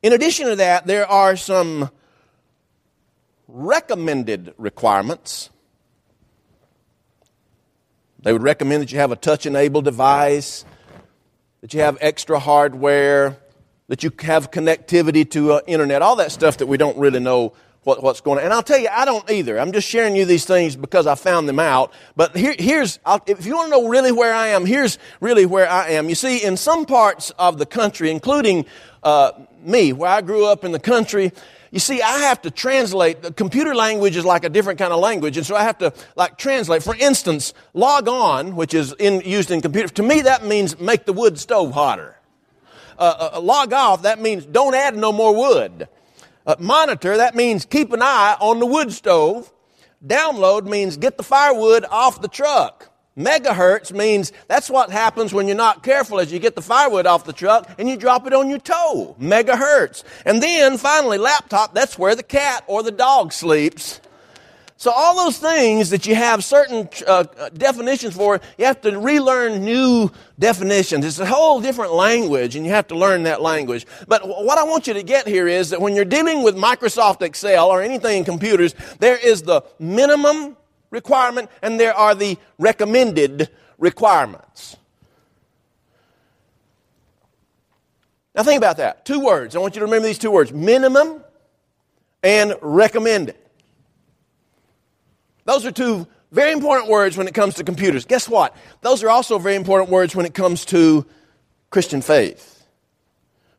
In 0.04 0.14
addition 0.14 0.48
to 0.48 0.56
that, 0.56 0.88
there 0.88 1.06
are 1.06 1.36
some 1.36 1.92
recommended 3.52 4.54
requirements. 4.58 5.50
They 8.24 8.34
would 8.34 8.44
recommend 8.44 8.84
that 8.84 8.92
you 8.92 9.00
have 9.00 9.12
a 9.12 9.16
touch 9.16 9.46
enabled 9.46 9.86
device, 9.86 10.64
that 11.62 11.74
you 11.74 11.82
have 11.82 11.98
extra 12.02 12.40
hardware, 12.40 13.38
that 13.88 14.04
you 14.04 14.12
have 14.22 14.52
connectivity 14.52 15.30
to 15.32 15.54
uh, 15.54 15.62
internet, 15.68 16.02
all 16.02 16.16
that 16.16 16.32
stuff 16.32 16.58
that 16.58 16.68
we 16.68 16.78
don't 16.78 16.98
really 16.98 17.20
know 17.20 17.54
what, 17.84 18.04
what's 18.04 18.22
going 18.22 18.38
on. 18.38 18.46
And 18.46 18.54
I'll 18.54 18.64
tell 18.64 18.78
you, 18.78 18.90
I 18.92 19.06
don't 19.06 19.30
either. 19.30 19.60
I'm 19.60 19.72
just 19.72 19.88
sharing 19.88 20.16
you 20.16 20.26
these 20.26 20.46
things 20.46 20.76
because 20.76 21.08
I 21.08 21.16
found 21.16 21.50
them 21.50 21.60
out. 21.60 21.92
But 22.16 22.36
here, 22.36 22.56
here's, 22.58 23.00
I'll, 23.06 23.22
if 23.26 23.46
you 23.46 23.56
want 23.56 23.68
to 23.68 23.82
know 23.82 23.88
really 23.90 24.12
where 24.12 24.34
I 24.34 24.50
am, 24.50 24.66
here's 24.66 25.00
really 25.20 25.46
where 25.46 25.68
I 25.70 25.90
am. 25.90 26.10
You 26.10 26.16
see, 26.16 26.44
in 26.44 26.58
some 26.58 26.86
parts 26.86 27.32
of 27.32 27.58
the 27.58 27.66
country, 27.66 28.12
including 28.12 28.66
uh, 29.04 29.32
me, 29.64 29.94
where 29.94 30.12
I 30.12 30.22
grew 30.22 30.46
up 30.46 30.64
in 30.64 30.72
the 30.72 30.80
country, 30.80 31.32
you 31.72 31.80
see, 31.80 32.02
I 32.02 32.20
have 32.20 32.42
to 32.42 32.52
translate. 32.52 33.22
The 33.22 33.32
computer 33.32 33.74
language 33.74 34.18
is 34.18 34.26
like 34.26 34.44
a 34.44 34.50
different 34.50 34.78
kind 34.78 34.92
of 34.92 35.00
language, 35.00 35.38
and 35.38 35.46
so 35.46 35.56
I 35.56 35.64
have 35.64 35.78
to 35.78 35.94
like 36.18 36.38
translate. 36.38 36.84
For 36.84 36.96
instance, 36.96 37.54
log 37.74 38.10
on, 38.10 38.58
which 38.58 38.74
is 38.74 38.94
in, 39.00 39.22
used 39.22 39.52
in 39.52 39.62
computer, 39.62 39.88
to 39.88 40.04
me 40.04 40.22
that 40.22 40.46
means 40.46 40.78
make 40.80 41.06
the 41.06 41.14
wood 41.14 41.40
stove 41.40 41.72
hotter. 41.74 42.18
Uh, 43.00 43.32
uh, 43.34 43.42
log 43.42 43.72
off, 43.72 44.02
that 44.02 44.20
means 44.20 44.46
don't 44.46 44.76
add 44.76 44.98
no 44.98 45.14
more 45.14 45.34
wood. 45.34 45.88
Uh, 46.46 46.56
monitor, 46.60 47.18
that 47.18 47.36
means 47.36 47.64
keep 47.66 47.94
an 47.94 48.02
eye 48.02 48.36
on 48.42 48.60
the 48.60 48.66
wood 48.66 48.92
stove. 48.92 49.52
Download 50.06 50.66
means 50.66 50.98
get 50.98 51.16
the 51.16 51.24
firewood 51.24 51.86
off 51.86 52.22
the 52.22 52.28
truck. 52.28 52.91
Megahertz 53.26 53.92
means 53.94 54.32
that's 54.48 54.70
what 54.70 54.90
happens 54.90 55.34
when 55.34 55.48
you're 55.48 55.58
not 55.58 55.84
careful 55.84 56.20
as 56.20 56.32
you 56.32 56.40
get 56.40 56.56
the 56.56 56.62
firewood 56.62 57.06
off 57.06 57.26
the 57.26 57.34
truck 57.34 57.70
and 57.78 57.90
you 57.90 57.98
drop 57.98 58.26
it 58.28 58.34
on 58.34 58.50
your 58.50 58.60
toe. 58.60 59.16
Megahertz. 59.20 60.04
And 60.26 60.42
then 60.42 60.78
finally, 60.78 61.18
laptop, 61.18 61.74
that's 61.74 61.98
where 61.98 62.16
the 62.16 62.24
cat 62.24 62.64
or 62.68 62.84
the 62.84 62.92
dog 62.92 63.34
sleeps. 63.34 64.02
So 64.82 64.90
all 64.90 65.16
those 65.16 65.38
things 65.38 65.92
that 65.92 66.08
you 66.08 66.16
have 66.16 66.44
certain 66.44 66.90
uh, 67.06 67.26
definitions 67.56 68.16
for, 68.16 68.42
you 68.58 68.66
have 68.66 68.82
to 68.82 68.98
relearn 68.98 69.64
new 69.64 70.10
definitions. 70.40 71.06
It's 71.06 71.20
a 71.20 71.26
whole 71.28 71.62
different 71.62 71.94
language 71.94 72.56
and 72.56 72.66
you 72.66 72.72
have 72.72 72.88
to 72.88 72.98
learn 72.98 73.22
that 73.24 73.44
language. 73.44 73.86
But 74.08 74.28
what 74.28 74.58
I 74.58 74.64
want 74.64 74.88
you 74.88 74.96
to 74.96 75.04
get 75.04 75.28
here 75.28 75.48
is 75.48 75.70
that 75.70 75.80
when 75.80 75.94
you're 75.96 76.04
dealing 76.04 76.42
with 76.42 76.56
Microsoft 76.56 77.22
Excel 77.22 77.68
or 77.68 77.84
anything 77.84 78.18
in 78.18 78.24
computers, 78.24 78.74
there 78.98 79.18
is 79.18 79.44
the 79.44 79.62
minimum 79.78 80.58
requirement 80.92 81.50
and 81.64 81.80
there 81.80 81.96
are 81.96 82.14
the 82.14 82.38
recommended 82.60 83.50
requirements. 83.80 84.78
Now 88.36 88.44
think 88.44 88.58
about 88.58 88.78
that. 88.78 89.04
Two 89.06 89.20
words. 89.20 89.56
I 89.56 89.60
want 89.60 89.76
you 89.76 89.80
to 89.80 89.86
remember 89.86 90.08
these 90.08 90.20
two 90.20 90.32
words 90.32 90.54
minimum 90.54 91.24
and 92.24 92.54
recommended. 92.62 93.36
Those 95.46 95.66
are 95.66 95.72
two 95.72 96.08
very 96.32 96.52
important 96.52 96.90
words 96.90 97.18
when 97.18 97.28
it 97.28 97.34
comes 97.34 97.56
to 97.56 97.64
computers. 97.64 98.06
Guess 98.06 98.30
what? 98.30 98.56
Those 98.82 99.04
are 99.04 99.10
also 99.10 99.38
very 99.40 99.56
important 99.56 99.90
words 99.90 100.16
when 100.16 100.26
it 100.26 100.34
comes 100.34 100.64
to 100.66 101.06
Christian 101.72 102.02
faith. 102.02 102.66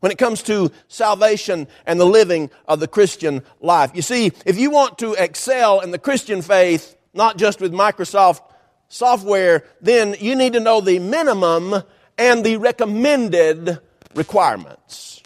when 0.02 0.10
it 0.10 0.18
comes 0.18 0.42
to 0.42 0.72
salvation 0.88 1.68
and 1.86 2.00
the 2.00 2.04
living 2.04 2.50
of 2.66 2.80
the 2.80 2.88
Christian 2.88 3.40
life. 3.60 3.92
You 3.94 4.02
see, 4.02 4.32
if 4.44 4.58
you 4.58 4.68
want 4.68 4.98
to 4.98 5.12
excel 5.12 5.78
in 5.78 5.92
the 5.92 5.98
Christian 5.98 6.42
faith, 6.42 6.96
not 7.14 7.36
just 7.36 7.60
with 7.60 7.72
Microsoft 7.72 8.40
software, 8.88 9.64
then 9.80 10.16
you 10.20 10.34
need 10.36 10.52
to 10.52 10.60
know 10.60 10.80
the 10.80 10.98
minimum 10.98 11.82
and 12.18 12.44
the 12.44 12.56
recommended 12.56 13.78
requirements. 14.14 15.22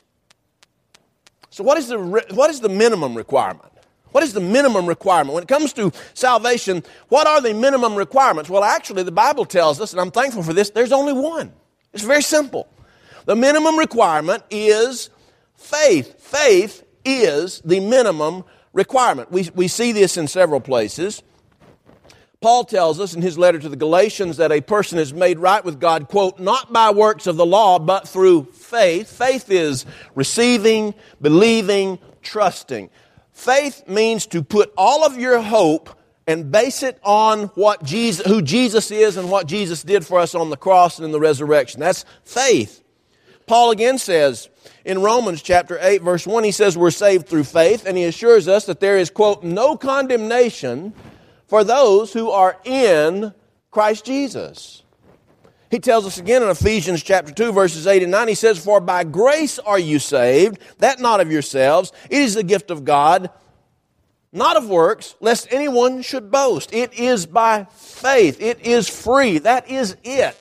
So, 1.51 1.65
what 1.65 1.79
is 1.79 1.89
the, 1.89 1.99
what 1.99 2.51
is 2.51 2.61
the 2.61 2.69
minimum 2.69 3.15
requirement? 3.15 3.73
What 4.13 4.23
is 4.23 4.33
the 4.33 4.41
minimum 4.41 4.87
requirement? 4.87 5.35
When 5.35 5.43
it 5.43 5.49
comes 5.49 5.73
to 5.75 5.93
salvation, 6.15 6.83
what 7.09 7.27
are 7.27 7.41
the 7.41 7.53
minimum 7.53 7.97
requirements? 7.97 8.49
Well, 8.49 8.65
actually, 8.65 9.03
the 9.03 9.13
Bible 9.13 9.45
tells 9.45 9.81
us, 9.81 9.93
and 9.93 10.01
I'm 10.01 10.11
thankful 10.11 10.43
for 10.43 10.53
this, 10.53 10.71
there's 10.71 10.93
only 10.93 11.13
one. 11.13 11.53
It's 11.93 12.05
very 12.05 12.23
simple. 12.23 12.69
The 13.27 13.37
minimum 13.37 13.77
requirement 13.77 14.43
is 14.51 15.11
faith. 15.55 16.21
Faith 16.21 16.85
is 17.05 17.61
the 17.65 17.81
minimum 17.81 18.45
requirement. 18.73 19.33
We, 19.33 19.51
we 19.55 19.69
see 19.69 19.93
this 19.93 20.17
in 20.17 20.29
several 20.29 20.61
places. 20.61 21.23
Paul 22.47 22.63
tells 22.63 23.01
us 23.01 23.13
in 23.13 23.23
his 23.23 23.37
letter 23.37 23.59
to 23.59 23.69
the 23.69 23.75
Galatians 23.75 24.37
that 24.37 24.53
a 24.53 24.61
person 24.61 25.01
is 25.01 25.13
made 25.13 25.41
right 25.41 25.65
with 25.65 25.81
God, 25.81 26.07
quote, 26.07 26.39
not 26.39 26.73
by 26.73 26.93
works 26.93 27.27
of 27.27 27.37
the 27.37 27.45
law, 27.45 27.81
but 27.81 28.07
through 28.07 28.45
faith. 28.53 29.11
Faith 29.11 29.51
is 29.51 29.85
receiving, 30.15 30.95
believing, 31.21 31.99
trusting. 32.23 32.89
Faith 33.33 33.89
means 33.89 34.29
to 34.29 34.45
put 34.45 34.73
all 34.77 35.05
of 35.05 35.19
your 35.19 35.43
hope 35.43 35.91
and 36.29 36.53
base 36.53 36.85
it 36.85 37.01
on 37.03 37.47
what 37.57 37.83
Jesus, 37.83 38.25
who 38.25 38.41
Jesus 38.41 38.93
is 38.93 39.17
and 39.17 39.29
what 39.29 39.49
Jesus 39.49 39.83
did 39.83 40.07
for 40.07 40.21
us 40.21 40.33
on 40.33 40.49
the 40.49 40.57
cross 40.57 40.99
and 40.99 41.05
in 41.05 41.11
the 41.11 41.19
resurrection. 41.19 41.81
That's 41.81 42.05
faith. 42.23 42.81
Paul 43.49 43.73
again 43.73 43.99
says 43.99 44.49
in 44.85 45.03
Romans 45.03 45.43
chapter 45.43 45.81
8 45.81 46.01
verse 46.03 46.29
1, 46.29 46.45
he 46.45 46.53
says 46.53 46.79
we're 46.79 46.93
saved 46.93 47.27
through 47.27 47.43
faith 47.43 47.85
and 47.87 47.99
he 47.99 48.05
assures 48.05 48.47
us 48.47 48.67
that 48.67 48.79
there 48.79 48.99
is, 48.99 49.11
quote, 49.11 49.43
no 49.43 49.77
condemnation 49.77 50.93
for 51.47 51.65
those 51.65 52.13
who 52.13 52.31
are 52.31 52.59
in 52.65 53.33
Christ 53.71 54.05
Jesus. 54.05 54.83
He 55.71 55.79
tells 55.81 56.07
us 56.07 56.19
again 56.19 56.43
in 56.43 56.49
Ephesians 56.49 57.03
chapter 57.03 57.33
2 57.33 57.53
verses 57.53 57.87
8 57.87 58.03
and 58.03 58.13
9, 58.13 58.29
he 58.29 58.35
says, 58.35 58.63
For 58.63 58.81
by 58.81 59.05
grace 59.05 59.59
are 59.59 59.79
you 59.79 59.99
saved, 59.99 60.59
that 60.79 61.01
not 61.01 61.21
of 61.21 61.31
yourselves, 61.31 61.93
it 62.09 62.21
is 62.21 62.35
the 62.35 62.43
gift 62.43 62.71
of 62.71 62.85
God, 62.85 63.31
not 64.33 64.57
of 64.57 64.69
works, 64.69 65.17
lest 65.21 65.49
anyone 65.51 66.03
should 66.03 66.31
boast. 66.31 66.73
It 66.73 66.95
is 66.95 67.27
by 67.27 67.65
faith. 67.73 68.41
It 68.41 68.61
is 68.61 68.89
free. 68.89 69.39
That 69.39 69.69
is 69.69 69.97
it. 70.05 70.37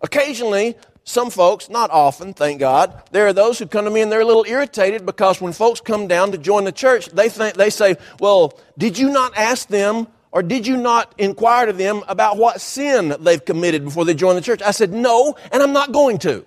Occasionally, 0.00 0.76
some 1.04 1.30
folks, 1.30 1.68
not 1.68 1.90
often, 1.90 2.32
thank 2.32 2.60
God, 2.60 3.02
there 3.10 3.26
are 3.26 3.32
those 3.32 3.58
who 3.58 3.66
come 3.66 3.84
to 3.84 3.90
me 3.90 4.02
and 4.02 4.12
they're 4.12 4.20
a 4.20 4.24
little 4.24 4.44
irritated 4.46 5.04
because 5.04 5.40
when 5.40 5.52
folks 5.52 5.80
come 5.80 6.06
down 6.06 6.32
to 6.32 6.38
join 6.38 6.64
the 6.64 6.72
church, 6.72 7.06
they 7.06 7.28
think 7.28 7.54
they 7.54 7.70
say, 7.70 7.96
"Well, 8.20 8.58
did 8.78 8.98
you 8.98 9.10
not 9.10 9.36
ask 9.36 9.66
them 9.68 10.06
or 10.30 10.42
did 10.42 10.66
you 10.66 10.76
not 10.76 11.12
inquire 11.18 11.66
to 11.66 11.72
them 11.72 12.02
about 12.06 12.36
what 12.36 12.60
sin 12.60 13.16
they've 13.20 13.44
committed 13.44 13.84
before 13.84 14.04
they 14.04 14.14
join 14.14 14.36
the 14.36 14.40
church?" 14.40 14.62
I 14.62 14.70
said, 14.70 14.92
"No, 14.92 15.34
and 15.50 15.60
I'm 15.60 15.72
not 15.72 15.90
going 15.90 16.18
to." 16.18 16.44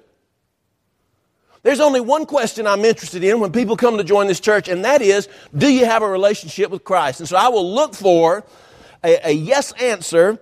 There's 1.64 1.80
only 1.82 2.00
one 2.00 2.26
question 2.26 2.68
I'm 2.68 2.86
interested 2.86 3.24
in 3.24 3.40
when 3.40 3.52
people 3.52 3.76
come 3.76 3.98
to 3.98 4.04
join 4.04 4.28
this 4.28 4.40
church, 4.40 4.70
and 4.70 4.86
that 4.86 5.02
is, 5.02 5.28
do 5.58 5.68
you 5.68 5.84
have 5.86 6.04
a 6.04 6.08
relationship 6.08 6.70
with 6.70 6.84
Christ? 6.84 7.20
And 7.22 7.28
so 7.28 7.36
I 7.36 7.48
will 7.48 7.74
look 7.74 7.96
for 7.96 8.44
a, 9.04 9.30
a 9.30 9.32
yes 9.32 9.72
answer 9.74 10.40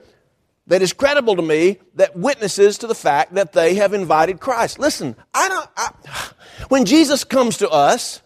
that 0.67 0.81
is 0.81 0.93
credible 0.93 1.35
to 1.35 1.41
me 1.41 1.77
that 1.95 2.15
witnesses 2.15 2.77
to 2.79 2.87
the 2.87 2.95
fact 2.95 3.33
that 3.33 3.53
they 3.53 3.75
have 3.75 3.93
invited 3.93 4.39
Christ. 4.39 4.79
Listen, 4.79 5.15
I 5.33 5.49
don't, 5.49 5.69
I, 5.75 5.91
when 6.69 6.85
Jesus 6.85 7.23
comes 7.23 7.57
to 7.57 7.69
us, 7.69 8.21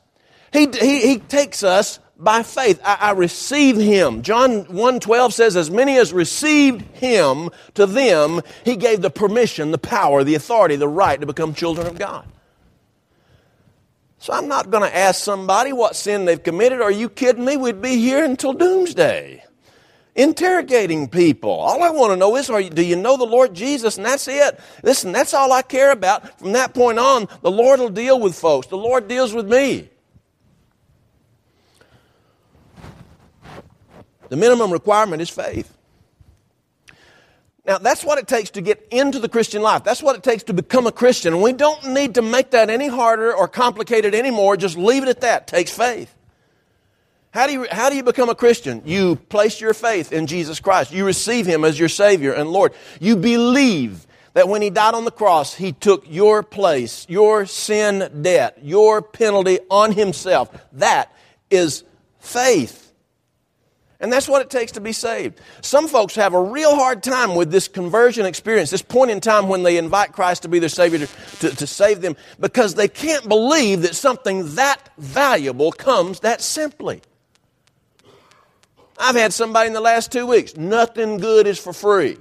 he, 0.54 0.68
he, 0.80 1.02
he 1.02 1.20
takes 1.20 1.64
us 1.64 2.00
by 2.16 2.44
faith. 2.44 2.80
I, 2.84 2.98
I 3.02 3.12
receive 3.12 3.78
him. 3.78 4.22
John 4.22 4.66
1.12 4.66 5.34
says, 5.34 5.56
as 5.56 5.72
many 5.72 5.98
as 5.98 6.14
received 6.14 6.82
him, 6.98 7.50
to 7.74 7.86
them 7.86 8.42
he 8.64 8.76
gave 8.76 9.02
the 9.02 9.10
permission, 9.10 9.72
the 9.72 9.78
power, 9.78 10.24
the 10.24 10.36
authority, 10.36 10.76
the 10.76 10.88
right 10.88 11.20
to 11.20 11.26
become 11.26 11.54
children 11.54 11.88
of 11.88 11.98
God. 11.98 12.28
So 14.20 14.34
I'm 14.34 14.48
not 14.48 14.72
going 14.72 14.84
to 14.84 14.96
ask 14.96 15.24
somebody 15.24 15.74
what 15.74 15.96
sin 15.96 16.26
they've 16.26 16.42
committed. 16.42 16.82
Are 16.82 16.92
you 16.92 17.08
kidding 17.08 17.46
me? 17.46 17.56
We'd 17.56 17.82
be 17.82 17.98
here 17.98 18.24
until 18.24 18.54
doomsday 18.54 19.44
interrogating 20.18 21.08
people. 21.08 21.52
All 21.52 21.82
I 21.82 21.92
want 21.92 22.12
to 22.12 22.18
know 22.18 22.36
is, 22.36 22.50
you, 22.50 22.70
do 22.70 22.84
you 22.84 22.98
know 22.98 23.16
the 23.16 23.26
Lord 23.26 23.54
Jesus? 23.54 23.98
And 23.98 24.06
that's 24.06 24.28
it. 24.28 24.60
Listen, 24.84 25.14
that's 25.14 25.34
all 25.34 25.54
I 25.54 25.62
care 25.62 25.92
about. 25.92 26.40
From 26.40 26.52
that 26.54 26.74
point 26.74 27.00
on, 27.00 27.30
the 27.42 27.52
Lord 27.52 27.80
will 27.80 27.90
deal 27.90 28.20
with 28.20 28.38
folks. 28.38 28.68
The 28.68 28.78
Lord 28.78 29.08
deals 29.08 29.34
with 29.34 29.48
me. 29.48 29.90
The 34.30 34.36
minimum 34.36 34.74
requirement 34.74 35.22
is 35.22 35.30
faith. 35.30 35.74
Now, 37.66 37.78
that's 37.78 38.04
what 38.04 38.18
it 38.18 38.28
takes 38.28 38.50
to 38.52 38.62
get 38.62 38.88
into 38.92 39.20
the 39.20 39.30
Christian 39.30 39.62
life. 39.62 39.84
That's 39.84 40.02
what 40.02 40.16
it 40.16 40.24
takes 40.24 40.44
to 40.44 40.54
become 40.54 40.88
a 40.88 40.92
Christian. 40.92 41.34
And 41.34 41.44
we 41.44 41.52
don't 41.52 41.86
need 41.88 42.16
to 42.16 42.22
make 42.22 42.52
that 42.52 42.70
any 42.70 42.88
harder 42.88 43.34
or 43.34 43.48
complicated 43.48 44.16
anymore. 44.16 44.56
Just 44.56 44.78
leave 44.78 45.04
it 45.04 45.10
at 45.10 45.22
that. 45.22 45.44
It 45.44 45.48
takes 45.48 45.72
faith. 45.72 46.14
How 47.32 47.46
do, 47.46 47.54
you, 47.54 47.68
how 47.70 47.90
do 47.90 47.96
you 47.96 48.04
become 48.04 48.30
a 48.30 48.36
Christian? 48.36 48.82
You 48.86 49.16
place 49.16 49.62
your 49.62 49.74
faith 49.74 50.12
in 50.12 50.28
Jesus 50.28 50.60
Christ. 50.60 50.92
You 50.92 51.06
receive 51.06 51.46
Him 51.46 51.64
as 51.64 51.78
your 51.78 51.90
Savior 51.90 52.34
and 52.34 52.50
Lord. 52.50 52.74
You 53.00 53.16
believe 53.16 54.08
that 54.34 54.48
when 54.48 54.62
He 54.62 54.70
died 54.70 54.94
on 54.94 55.06
the 55.06 55.12
cross, 55.12 55.54
He 55.54 55.72
took 55.72 56.06
your 56.10 56.42
place, 56.42 57.06
your 57.10 57.46
sin 57.46 58.22
debt, 58.22 58.60
your 58.64 59.02
penalty 59.02 59.60
on 59.70 59.92
Himself. 59.92 60.50
That 60.74 61.12
is 61.50 61.84
faith. 62.20 62.88
And 64.00 64.14
that's 64.14 64.28
what 64.28 64.44
it 64.44 64.50
takes 64.52 64.74
to 64.74 64.82
be 64.82 64.92
saved. 64.92 65.42
Some 65.62 65.88
folks 65.88 66.16
have 66.16 66.36
a 66.36 66.42
real 66.42 66.76
hard 66.76 67.02
time 67.02 67.34
with 67.34 67.52
this 67.52 67.68
conversion 67.68 68.28
experience, 68.28 68.70
this 68.70 68.84
point 68.84 69.10
in 69.10 69.20
time 69.20 69.48
when 69.48 69.64
they 69.64 69.78
invite 69.78 70.12
Christ 70.12 70.44
to 70.44 70.50
be 70.50 70.60
their 70.60 70.70
Savior 70.70 71.00
to, 71.00 71.08
to, 71.40 71.56
to, 71.56 71.68
save 71.68 72.02
them, 72.02 72.16
because 72.40 72.76
they 72.76 72.88
can't 72.88 73.28
believe 73.28 73.82
that 73.82 73.96
something 73.96 74.56
that 74.56 74.78
valuable 75.00 75.72
comes 75.72 76.20
that 76.20 76.42
simply. 76.42 77.02
I've 79.00 79.16
had 79.16 79.34
somebody 79.34 79.68
in 79.68 79.74
the 79.74 79.82
last 79.82 80.12
two 80.12 80.26
weeks, 80.26 80.56
nothing 80.58 81.18
good 81.18 81.48
is 81.48 81.60
for 81.60 81.74
free. 81.74 82.18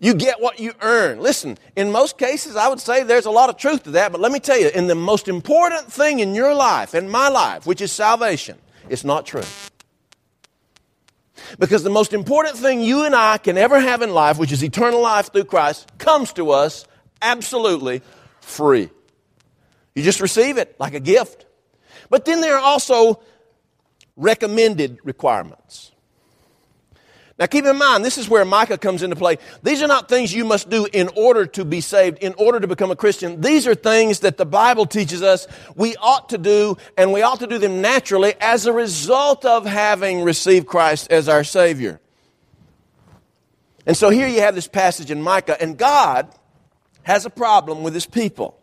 You 0.00 0.14
get 0.14 0.40
what 0.40 0.60
you 0.60 0.72
earn. 0.82 1.20
Listen, 1.20 1.56
in 1.76 1.90
most 1.90 2.18
cases, 2.18 2.56
I 2.56 2.68
would 2.68 2.80
say 2.80 3.04
there's 3.04 3.26
a 3.26 3.30
lot 3.30 3.48
of 3.48 3.56
truth 3.56 3.84
to 3.84 3.92
that, 3.92 4.12
but 4.12 4.20
let 4.20 4.32
me 4.32 4.40
tell 4.40 4.58
you, 4.58 4.68
in 4.68 4.86
the 4.86 4.94
most 4.94 5.28
important 5.28 5.90
thing 5.90 6.18
in 6.18 6.34
your 6.34 6.54
life, 6.54 6.94
in 6.94 7.08
my 7.08 7.28
life, 7.28 7.66
which 7.66 7.80
is 7.80 7.90
salvation, 7.90 8.58
it's 8.88 9.04
not 9.04 9.24
true. 9.24 9.44
Because 11.58 11.82
the 11.82 11.90
most 11.90 12.12
important 12.12 12.56
thing 12.56 12.80
you 12.80 13.04
and 13.04 13.14
I 13.14 13.38
can 13.38 13.56
ever 13.56 13.78
have 13.78 14.02
in 14.02 14.10
life, 14.10 14.38
which 14.38 14.52
is 14.52 14.62
eternal 14.62 15.00
life 15.00 15.32
through 15.32 15.44
Christ, 15.44 15.90
comes 15.98 16.32
to 16.34 16.50
us 16.50 16.86
absolutely 17.22 18.02
free. 18.40 18.90
You 19.94 20.02
just 20.02 20.20
receive 20.20 20.58
it 20.58 20.74
like 20.78 20.94
a 20.94 21.00
gift. 21.00 21.46
But 22.10 22.24
then 22.24 22.40
there 22.40 22.56
are 22.56 22.62
also 22.62 23.22
recommended 24.16 24.98
requirements. 25.04 25.92
Now 27.36 27.46
keep 27.46 27.64
in 27.64 27.76
mind, 27.76 28.04
this 28.04 28.16
is 28.16 28.28
where 28.28 28.44
Micah 28.44 28.78
comes 28.78 29.02
into 29.02 29.16
play. 29.16 29.38
These 29.64 29.82
are 29.82 29.88
not 29.88 30.08
things 30.08 30.32
you 30.32 30.44
must 30.44 30.70
do 30.70 30.86
in 30.92 31.08
order 31.16 31.46
to 31.46 31.64
be 31.64 31.80
saved, 31.80 32.18
in 32.18 32.32
order 32.38 32.60
to 32.60 32.68
become 32.68 32.92
a 32.92 32.96
Christian. 32.96 33.40
These 33.40 33.66
are 33.66 33.74
things 33.74 34.20
that 34.20 34.36
the 34.36 34.46
Bible 34.46 34.86
teaches 34.86 35.20
us 35.20 35.48
we 35.74 35.96
ought 35.96 36.28
to 36.28 36.38
do, 36.38 36.76
and 36.96 37.12
we 37.12 37.22
ought 37.22 37.40
to 37.40 37.48
do 37.48 37.58
them 37.58 37.80
naturally 37.80 38.34
as 38.40 38.66
a 38.66 38.72
result 38.72 39.44
of 39.44 39.66
having 39.66 40.22
received 40.22 40.68
Christ 40.68 41.10
as 41.10 41.28
our 41.28 41.42
Savior. 41.42 42.00
And 43.84 43.96
so 43.96 44.10
here 44.10 44.28
you 44.28 44.40
have 44.40 44.54
this 44.54 44.68
passage 44.68 45.10
in 45.10 45.20
Micah, 45.20 45.60
and 45.60 45.76
God 45.76 46.32
has 47.02 47.26
a 47.26 47.30
problem 47.30 47.82
with 47.82 47.94
his 47.94 48.06
people 48.06 48.60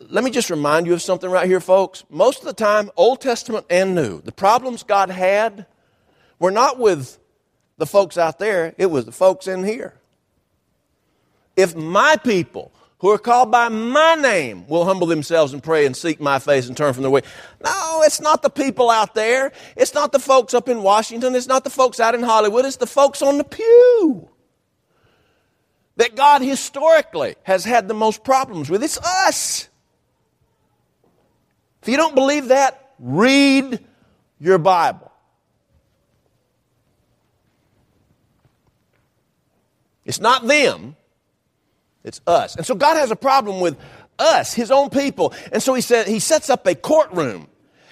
let 0.00 0.24
me 0.24 0.30
just 0.30 0.50
remind 0.50 0.86
you 0.86 0.92
of 0.92 1.02
something 1.02 1.30
right 1.30 1.46
here, 1.46 1.60
folks. 1.60 2.04
Most 2.10 2.40
of 2.40 2.46
the 2.46 2.52
time, 2.52 2.90
Old 2.96 3.20
Testament 3.20 3.66
and 3.70 3.94
New, 3.94 4.20
the 4.20 4.32
problems 4.32 4.82
God 4.82 5.10
had 5.10 5.66
were 6.38 6.50
not 6.50 6.78
with 6.78 7.18
the 7.76 7.86
folks 7.86 8.18
out 8.18 8.38
there, 8.38 8.74
it 8.76 8.86
was 8.86 9.04
the 9.04 9.12
folks 9.12 9.46
in 9.46 9.62
here. 9.62 9.94
If 11.56 11.76
my 11.76 12.16
people 12.16 12.72
who 13.00 13.10
are 13.10 13.18
called 13.18 13.50
by 13.50 13.68
my 13.68 14.16
name 14.16 14.66
will 14.66 14.84
humble 14.84 15.06
themselves 15.06 15.52
and 15.52 15.62
pray 15.62 15.86
and 15.86 15.96
seek 15.96 16.20
my 16.20 16.40
face 16.40 16.66
and 16.66 16.76
turn 16.76 16.92
from 16.92 17.02
their 17.02 17.10
way. 17.10 17.22
No, 17.64 18.02
it's 18.04 18.20
not 18.20 18.42
the 18.42 18.50
people 18.50 18.90
out 18.90 19.14
there. 19.14 19.52
It's 19.76 19.94
not 19.94 20.10
the 20.10 20.18
folks 20.18 20.52
up 20.52 20.68
in 20.68 20.82
Washington. 20.82 21.36
It's 21.36 21.46
not 21.46 21.62
the 21.62 21.70
folks 21.70 22.00
out 22.00 22.16
in 22.16 22.24
Hollywood. 22.24 22.64
It's 22.64 22.76
the 22.76 22.88
folks 22.88 23.22
on 23.22 23.38
the 23.38 23.44
pew 23.44 24.28
that 25.98 26.14
God 26.14 26.42
historically 26.42 27.34
has 27.42 27.64
had 27.64 27.88
the 27.88 27.94
most 27.94 28.24
problems 28.24 28.70
with. 28.70 28.82
It's 28.82 28.98
us. 28.98 29.68
If 31.82 31.88
you 31.88 31.96
don't 31.96 32.14
believe 32.14 32.48
that, 32.48 32.94
read 33.00 33.84
your 34.40 34.58
Bible. 34.58 35.10
It's 40.04 40.20
not 40.20 40.46
them, 40.46 40.96
It's 42.04 42.20
us. 42.26 42.56
And 42.56 42.64
so 42.64 42.74
God 42.74 42.96
has 42.96 43.10
a 43.10 43.16
problem 43.16 43.60
with 43.60 43.76
us, 44.18 44.54
his 44.54 44.70
own 44.70 44.90
people. 44.90 45.34
And 45.52 45.62
so 45.62 45.74
he 45.74 45.82
said 45.82 46.06
he 46.06 46.20
sets 46.20 46.48
up 46.48 46.66
a 46.66 46.74
courtroom. 46.74 47.48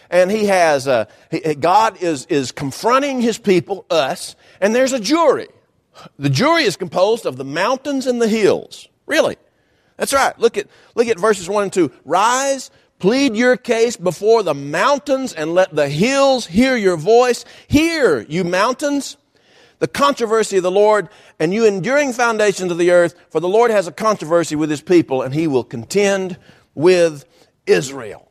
And 0.09 0.31
he 0.31 0.47
has 0.47 0.87
uh, 0.87 1.07
he, 1.31 1.57
God 1.57 2.01
is 2.01 2.27
is 2.27 2.53
confronting 2.53 3.21
his 3.21 3.37
people, 3.39 3.85
us, 3.91 4.37
and 4.61 4.75
there's 4.75 4.93
a 4.93 5.01
jury. 5.01 5.49
The 6.19 6.31
jury 6.31 6.65
is 6.65 6.77
composed 6.77 7.27
of 7.27 7.37
the 7.37 7.45
mountains 7.45 8.07
and 8.07 8.21
the 8.21 8.29
hills. 8.29 8.89
Really. 9.07 9.37
That's 9.97 10.13
right. 10.13 10.39
Look 10.39 10.59
at 10.59 10.67
look 10.95 11.09
at 11.09 11.19
verses 11.19 11.49
1 11.49 11.63
and 11.65 11.73
2. 11.73 11.91
Rise, 12.05 12.71
plead 12.99 13.35
your 13.35 13.57
case 13.57 13.97
before 13.97 14.43
the 14.43 14.55
mountains 14.55 15.33
and 15.33 15.55
let 15.55 15.75
the 15.75 15.89
hills 15.89 16.47
hear 16.47 16.77
your 16.77 16.97
voice. 16.97 17.45
Hear, 17.67 18.21
you 18.29 18.45
mountains, 18.45 19.17
the 19.79 19.89
controversy 19.89 20.59
of 20.59 20.63
the 20.63 20.71
Lord 20.71 21.09
and 21.39 21.53
you 21.53 21.65
enduring 21.65 22.13
foundations 22.13 22.71
of 22.71 22.79
the 22.79 22.91
earth, 22.91 23.15
for 23.31 23.41
the 23.41 23.49
Lord 23.49 23.71
has 23.71 23.87
a 23.87 23.93
controversy 23.93 24.57
with 24.57 24.71
his 24.71 24.83
people, 24.83 25.23
and 25.23 25.35
he 25.35 25.47
will 25.47 25.65
contend 25.65 26.39
with 26.75 27.25
Israel. 27.67 28.26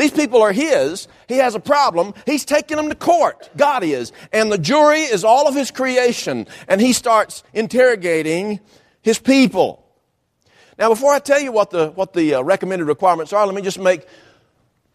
These 0.00 0.12
people 0.12 0.40
are 0.40 0.50
his. 0.50 1.08
He 1.28 1.36
has 1.36 1.54
a 1.54 1.60
problem. 1.60 2.14
He's 2.24 2.46
taking 2.46 2.78
them 2.78 2.88
to 2.88 2.94
court. 2.94 3.50
God 3.54 3.84
is. 3.84 4.12
And 4.32 4.50
the 4.50 4.56
jury 4.56 5.00
is 5.00 5.24
all 5.24 5.46
of 5.46 5.54
his 5.54 5.70
creation. 5.70 6.46
And 6.68 6.80
he 6.80 6.94
starts 6.94 7.42
interrogating 7.52 8.60
his 9.02 9.18
people. 9.18 9.84
Now, 10.78 10.88
before 10.88 11.12
I 11.12 11.18
tell 11.18 11.38
you 11.38 11.52
what 11.52 11.68
the, 11.68 11.90
what 11.90 12.14
the 12.14 12.36
uh, 12.36 12.40
recommended 12.40 12.86
requirements 12.86 13.34
are, 13.34 13.44
let 13.44 13.54
me 13.54 13.60
just 13.60 13.78
make 13.78 14.06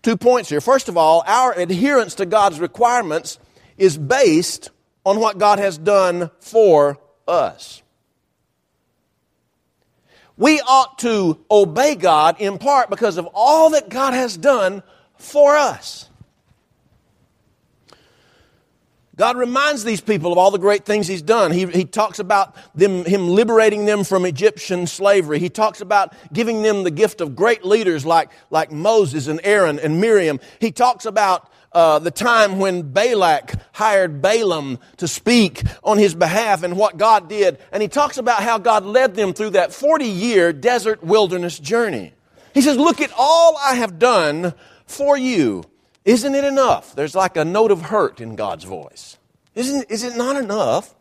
two 0.02 0.18
points 0.18 0.50
here. 0.50 0.60
First 0.60 0.90
of 0.90 0.98
all, 0.98 1.24
our 1.28 1.54
adherence 1.54 2.16
to 2.16 2.26
God's 2.26 2.60
requirements 2.60 3.38
is 3.78 4.00
based 4.00 4.72
on 5.06 5.20
what 5.20 5.38
God 5.38 5.60
has 5.60 5.78
done 5.78 6.32
for 6.40 6.98
us. 7.28 7.84
We 10.36 10.60
ought 10.62 10.98
to 11.00 11.46
obey 11.52 11.94
God 11.94 12.42
in 12.42 12.58
part 12.58 12.90
because 12.90 13.18
of 13.18 13.30
all 13.36 13.70
that 13.70 13.90
God 13.90 14.16
has 14.16 14.36
done 14.36 14.82
for 15.18 15.56
us. 15.56 16.10
God 19.16 19.38
reminds 19.38 19.86
these 19.86 20.02
people 20.02 20.34
of 20.34 20.38
all 20.38 20.52
the 20.52 20.60
great 20.60 20.86
things 20.86 21.08
He's 21.08 21.22
done. 21.22 21.52
He, 21.52 21.66
he 21.68 21.86
talks 21.86 22.20
about 22.20 22.56
them, 22.76 23.06
Him 23.06 23.30
liberating 23.30 23.86
them 23.86 24.04
from 24.04 24.26
Egyptian 24.26 24.88
slavery. 24.88 25.40
He 25.40 25.50
talks 25.50 25.80
about 25.80 26.14
giving 26.34 26.62
them 26.62 26.84
the 26.84 26.92
gift 26.92 27.22
of 27.22 27.36
great 27.36 27.64
leaders 27.64 28.06
like, 28.06 28.30
like 28.50 28.72
Moses 28.72 29.28
and 29.28 29.40
Aaron 29.44 29.80
and 29.80 30.02
Miriam. 30.02 30.40
He 30.60 30.72
talks 30.72 31.06
about 31.06 31.50
uh, 31.72 32.00
the 32.00 32.12
time 32.12 32.60
when 32.60 32.82
Balak 32.94 33.54
hired 33.74 34.22
Balaam 34.22 34.80
to 34.98 35.08
speak 35.08 35.64
on 35.84 35.98
his 35.98 36.14
behalf 36.14 36.64
and 36.64 36.78
what 36.78 36.98
God 36.98 37.30
did. 37.30 37.60
And 37.72 37.82
he 37.82 37.88
talks 37.88 38.18
about 38.18 38.44
how 38.44 38.58
God 38.58 38.86
led 38.86 39.16
them 39.16 39.34
through 39.34 39.52
that 39.52 39.74
40 39.74 40.06
year 40.06 40.52
desert 40.52 41.04
wilderness 41.04 41.58
journey. 41.60 42.14
He 42.54 42.62
says, 42.62 42.78
Look 42.78 43.02
at 43.02 43.12
all 43.18 43.58
I 43.58 43.76
have 43.76 44.00
done 44.00 44.54
for 44.86 45.18
you. 45.18 45.64
Isn't 46.04 46.36
it 46.36 46.44
enough? 46.44 46.96
There's 46.96 47.16
like 47.16 47.36
a 47.38 47.46
note 47.46 47.72
of 47.72 47.82
hurt 47.82 48.22
in 48.22 48.36
God's 48.36 48.64
voice. 48.64 49.18
Isn't, 49.56 49.90
is 49.90 50.04
it 50.04 50.16
not 50.16 50.36
enough? 50.36 50.94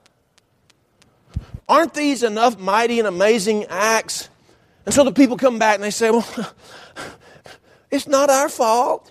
Aren't 1.69 1.95
these 1.95 2.23
enough 2.23 2.59
mighty 2.59 2.99
and 2.99 3.09
amazing 3.09 3.65
acts? 3.67 4.29
And 4.87 4.95
so 4.95 5.05
the 5.05 5.13
people 5.13 5.37
come 5.37 5.59
back 5.59 5.77
and 5.77 5.85
they 5.85 5.91
say, 5.91 6.11
Well, 6.11 6.27
it's 7.91 8.07
not 8.07 8.31
our 8.31 8.49
fault. 8.49 9.11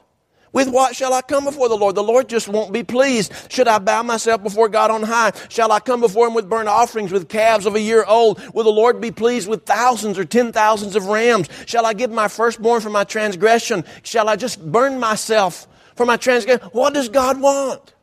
With 0.53 0.69
what 0.69 0.95
shall 0.95 1.13
I 1.13 1.23
come 1.23 1.45
before 1.45 1.67
the 1.67 1.75
Lord? 1.75 1.95
The 1.95 2.03
Lord 2.03 2.29
just 2.29 2.47
won't 2.47 2.71
be 2.71 2.83
pleased. 2.83 3.33
Should 3.51 3.67
I 3.67 3.79
bow 3.79 4.03
myself 4.03 4.43
before 4.43 4.69
God 4.69 4.91
on 4.91 5.01
high? 5.01 5.31
Shall 5.49 5.71
I 5.71 5.79
come 5.79 5.99
before 5.99 6.27
Him 6.27 6.35
with 6.35 6.47
burnt 6.47 6.69
offerings, 6.69 7.11
with 7.11 7.27
calves 7.27 7.65
of 7.65 7.73
a 7.73 7.81
year 7.81 8.05
old? 8.05 8.39
Will 8.53 8.63
the 8.63 8.69
Lord 8.69 9.01
be 9.01 9.09
pleased 9.09 9.49
with 9.49 9.65
thousands 9.65 10.19
or 10.19 10.25
ten 10.25 10.51
thousands 10.51 10.95
of 10.95 11.07
rams? 11.07 11.49
Shall 11.65 11.87
I 11.87 11.93
give 11.93 12.11
my 12.11 12.27
firstborn 12.27 12.81
for 12.81 12.91
my 12.91 13.03
transgression? 13.03 13.83
Shall 14.03 14.29
I 14.29 14.35
just 14.35 14.63
burn 14.63 14.99
myself 14.99 15.67
for 15.95 16.05
my 16.05 16.17
transgression? 16.17 16.69
What 16.71 16.93
does 16.93 17.09
God 17.09 17.41
want? 17.41 17.95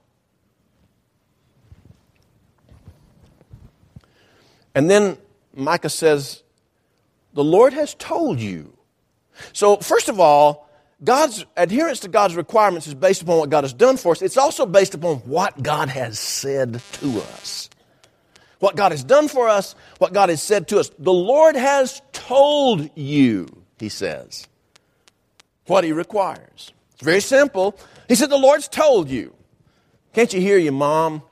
And 4.75 4.91
then 4.91 5.19
Micah 5.55 5.89
says, 5.89 6.43
The 7.35 7.45
Lord 7.45 7.75
has 7.75 7.95
told 7.95 8.41
you. 8.41 8.77
So, 9.53 9.77
first 9.77 10.09
of 10.09 10.19
all, 10.19 10.70
God's 11.03 11.47
adherence 11.57 12.01
to 12.01 12.09
God's 12.09 12.37
requirements 12.37 12.87
is 12.87 12.95
based 12.95 13.23
upon 13.23 13.39
what 13.39 13.51
God 13.51 13.65
has 13.65 13.73
done 13.73 13.97
for 13.97 14.13
us. 14.13 14.21
It's 14.21 14.37
also 14.37 14.67
based 14.67 14.95
upon 14.95 15.17
what 15.19 15.63
God 15.63 15.89
has 15.89 16.19
said 16.19 16.81
to 16.95 17.21
us. 17.21 17.71
What 18.59 18.77
God 18.77 18.93
has 18.93 19.03
done 19.03 19.29
for 19.29 19.49
us, 19.49 19.75
what 19.99 20.13
God 20.13 20.29
has 20.29 20.43
said 20.43 20.69
to 20.69 20.79
us. 20.79 20.91
The 20.99 21.13
Lord 21.13 21.57
has 21.57 22.03
told 22.13 22.91
you, 22.95 23.49
he 23.79 23.89
says, 23.89 24.47
what 25.67 25.85
he 25.85 25.93
requires. 25.93 26.73
It's 26.93 27.03
very 27.03 27.21
simple. 27.21 27.79
He 28.07 28.15
said, 28.15 28.29
The 28.29 28.37
Lord's 28.37 28.69
told 28.69 29.09
you. 29.09 29.35
Can't 30.13 30.31
you 30.35 30.41
hear 30.41 30.59
your 30.59 30.73
mom 30.73 31.23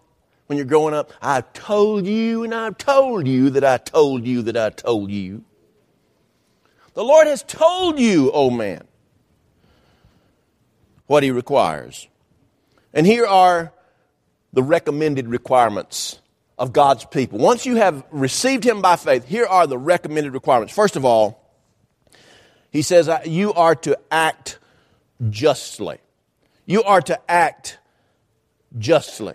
when 0.46 0.57
you're 0.57 0.64
growing 0.64 0.94
up? 0.94 1.12
I've 1.20 1.52
told 1.52 2.07
you 2.07 2.44
and 2.44 2.54
I've 2.54 2.78
told 2.78 3.28
you 3.28 3.50
that 3.50 3.64
I 3.64 3.76
told 3.76 4.24
you 4.24 4.40
that 4.42 4.57
I 4.57 4.70
told 4.70 5.11
you. 5.11 5.44
The 6.94 7.04
Lord 7.04 7.26
has 7.26 7.42
told 7.42 7.98
you, 7.98 8.31
oh 8.33 8.48
man 8.48 8.88
what 11.09 11.25
he 11.25 11.33
requires. 11.33 12.07
And 12.94 13.05
here 13.05 13.27
are 13.27 13.73
the 14.53 14.62
recommended 14.62 15.27
requirements 15.27 16.21
of 16.57 16.73
God's 16.73 17.05
people. 17.05 17.38
Once 17.38 17.66
you 17.66 17.77
have 17.77 18.05
received 18.11 18.62
him 18.62 18.81
by 18.81 18.97
faith, 18.97 19.27
here 19.27 19.47
are 19.47 19.66
the 19.66 19.79
recommended 19.79 20.33
requirements. 20.33 20.73
First 20.73 20.97
of 20.97 21.05
all, 21.05 21.44
he 22.71 22.83
says, 22.83 23.09
uh, 23.09 23.21
You 23.25 23.53
are 23.55 23.75
to 23.75 23.99
act 24.11 24.59
justly. 25.31 25.99
You 26.66 26.83
are 26.83 27.01
to 27.03 27.18
act 27.31 27.79
justly. 28.79 29.35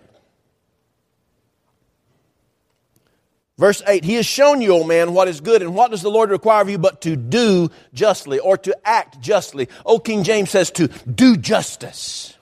Verse 3.58 3.84
8, 3.86 4.04
He 4.04 4.16
has 4.16 4.26
shown 4.26 4.62
you, 4.62 4.74
O 4.74 4.84
man, 4.84 5.14
what 5.14 5.28
is 5.28 5.40
good, 5.42 5.62
and 5.62 5.76
what 5.76 5.92
does 5.92 6.02
the 6.02 6.10
Lord 6.10 6.32
require 6.32 6.62
of 6.62 6.70
you 6.70 6.78
but 6.78 7.02
to 7.02 7.16
do 7.16 7.70
justly, 7.94 8.40
or 8.40 8.58
to 8.58 8.76
act 8.88 9.22
justly? 9.22 9.70
O 9.86 10.00
King 10.00 10.24
James 10.24 10.50
says 10.50 10.72
to 10.72 10.88
do 10.88 11.38
justice. 11.38 12.33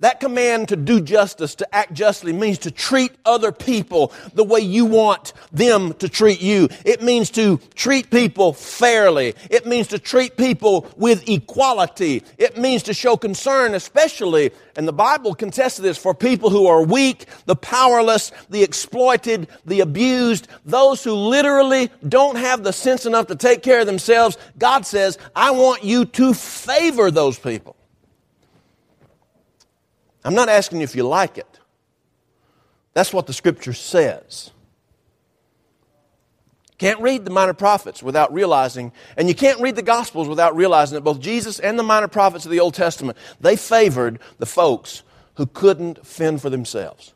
That 0.00 0.20
command 0.20 0.68
to 0.68 0.76
do 0.76 1.00
justice, 1.00 1.54
to 1.54 1.74
act 1.74 1.94
justly, 1.94 2.34
means 2.34 2.58
to 2.58 2.70
treat 2.70 3.12
other 3.24 3.50
people 3.50 4.12
the 4.34 4.44
way 4.44 4.60
you 4.60 4.84
want 4.84 5.32
them 5.52 5.94
to 5.94 6.08
treat 6.10 6.42
you. 6.42 6.68
It 6.84 7.02
means 7.02 7.30
to 7.30 7.58
treat 7.74 8.10
people 8.10 8.52
fairly. 8.52 9.34
It 9.50 9.64
means 9.64 9.86
to 9.88 9.98
treat 9.98 10.36
people 10.36 10.86
with 10.98 11.26
equality. 11.26 12.22
It 12.36 12.58
means 12.58 12.82
to 12.84 12.94
show 12.94 13.16
concern, 13.16 13.72
especially, 13.74 14.50
and 14.76 14.86
the 14.86 14.92
Bible 14.92 15.34
contests 15.34 15.78
this, 15.78 15.96
for 15.96 16.14
people 16.14 16.50
who 16.50 16.66
are 16.66 16.82
weak, 16.82 17.24
the 17.46 17.56
powerless, 17.56 18.32
the 18.50 18.62
exploited, 18.62 19.48
the 19.64 19.80
abused, 19.80 20.46
those 20.66 21.02
who 21.02 21.14
literally 21.14 21.90
don't 22.06 22.36
have 22.36 22.64
the 22.64 22.72
sense 22.72 23.06
enough 23.06 23.28
to 23.28 23.34
take 23.34 23.62
care 23.62 23.80
of 23.80 23.86
themselves. 23.86 24.36
God 24.58 24.84
says, 24.84 25.16
I 25.34 25.52
want 25.52 25.84
you 25.84 26.04
to 26.04 26.34
favor 26.34 27.10
those 27.10 27.38
people. 27.38 27.75
I'm 30.26 30.34
not 30.34 30.48
asking 30.48 30.80
you 30.80 30.84
if 30.84 30.96
you 30.96 31.04
like 31.04 31.38
it. 31.38 31.60
That's 32.94 33.12
what 33.12 33.28
the 33.28 33.32
scripture 33.32 33.72
says. 33.72 34.50
Can't 36.78 37.00
read 37.00 37.24
the 37.24 37.30
minor 37.30 37.54
prophets 37.54 38.02
without 38.02 38.34
realizing, 38.34 38.90
and 39.16 39.28
you 39.28 39.36
can't 39.36 39.60
read 39.60 39.76
the 39.76 39.82
Gospels 39.82 40.26
without 40.26 40.56
realizing 40.56 40.96
that 40.96 41.02
both 41.02 41.20
Jesus 41.20 41.60
and 41.60 41.78
the 41.78 41.84
minor 41.84 42.08
prophets 42.08 42.44
of 42.44 42.50
the 42.50 42.58
Old 42.58 42.74
Testament, 42.74 43.16
they 43.40 43.54
favored 43.54 44.18
the 44.38 44.46
folks 44.46 45.04
who 45.34 45.46
couldn't 45.46 46.04
fend 46.04 46.42
for 46.42 46.50
themselves. 46.50 47.14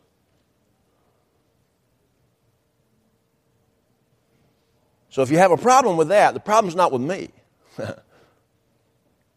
So 5.08 5.22
if 5.22 5.32
you 5.32 5.38
have 5.38 5.50
a 5.50 5.56
problem 5.56 5.96
with 5.96 6.08
that, 6.08 6.32
the 6.32 6.40
problem's 6.40 6.76
not 6.76 6.92
with 6.92 7.02
me. 7.02 7.30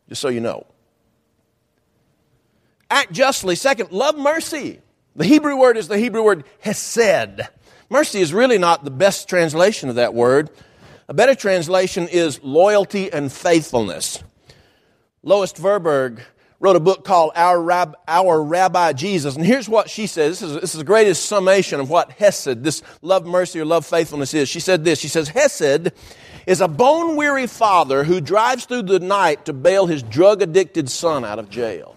Just 0.09 0.21
so 0.21 0.29
you 0.29 0.41
know 0.41 0.67
act 2.93 3.12
justly. 3.12 3.56
Second, 3.56 3.91
love 3.91 4.17
mercy. 4.17 4.79
The 5.15 5.25
Hebrew 5.25 5.58
word 5.58 5.77
is 5.77 5.88
the 5.88 5.97
Hebrew 5.97 6.23
word 6.23 6.43
hesed. 6.60 7.41
Mercy 7.89 8.21
is 8.21 8.34
really 8.34 8.58
not 8.58 8.84
the 8.84 8.91
best 8.91 9.27
translation 9.27 9.89
of 9.89 9.95
that 9.95 10.13
word. 10.13 10.49
A 11.08 11.13
better 11.13 11.36
translation 11.36 12.08
is 12.08 12.41
loyalty 12.43 13.12
and 13.12 13.32
faithfulness. 13.32 14.23
Lois 15.21 15.53
Tverberg 15.53 16.21
wrote 16.60 16.75
a 16.75 16.79
book 16.79 17.03
called 17.03 17.32
Our, 17.36 17.62
Rab- 17.62 17.97
Our 18.08 18.41
Rabbi 18.41 18.93
Jesus. 18.93 19.36
And 19.36 19.45
here's 19.45 19.67
what 19.67 19.89
she 19.89 20.08
says. 20.08 20.39
This 20.39 20.49
is, 20.49 20.62
this 20.62 20.73
is 20.73 20.79
the 20.79 20.86
greatest 20.86 21.25
summation 21.25 21.79
of 21.79 21.89
what 21.89 22.12
Hesed, 22.13 22.63
this 22.63 22.82
love 23.01 23.25
mercy 23.25 23.60
or 23.60 23.65
love 23.65 23.86
faithfulness 23.86 24.34
is. 24.34 24.47
She 24.47 24.60
said 24.60 24.86
this. 24.86 24.99
She 24.99 25.10
says, 25.10 25.29
Hesed 25.29 25.91
is 26.45 26.62
a 26.62 26.67
bone 26.67 27.15
weary 27.15 27.47
father 27.47 28.03
who 28.03 28.21
drives 28.21 28.65
through 28.65 28.84
the 28.84 28.99
night 28.99 29.45
to 29.45 29.53
bail 29.53 29.88
his 29.88 30.03
drug 30.03 30.41
addicted 30.41 30.89
son 30.89 31.25
out 31.25 31.39
of 31.39 31.49
jail. 31.49 31.92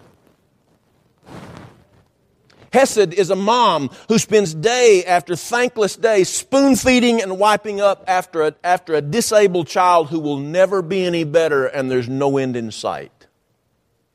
Hesed 2.73 3.13
is 3.13 3.29
a 3.29 3.35
mom 3.35 3.89
who 4.09 4.19
spends 4.19 4.53
day 4.53 5.03
after 5.05 5.35
thankless 5.35 5.95
day 5.95 6.23
spoon 6.23 6.75
feeding 6.75 7.21
and 7.21 7.39
wiping 7.39 7.79
up 7.81 8.03
after 8.07 8.43
a, 8.47 8.55
after 8.63 8.93
a 8.93 9.01
disabled 9.01 9.67
child 9.67 10.09
who 10.09 10.19
will 10.19 10.37
never 10.37 10.81
be 10.81 11.05
any 11.05 11.23
better 11.23 11.65
and 11.65 11.89
there's 11.89 12.09
no 12.09 12.37
end 12.37 12.55
in 12.55 12.71
sight. 12.71 13.27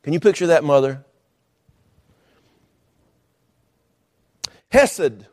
Can 0.03 0.12
you 0.12 0.21
picture 0.21 0.49
that 0.49 0.65
mother? 0.65 1.05
Hesed, 4.71 5.27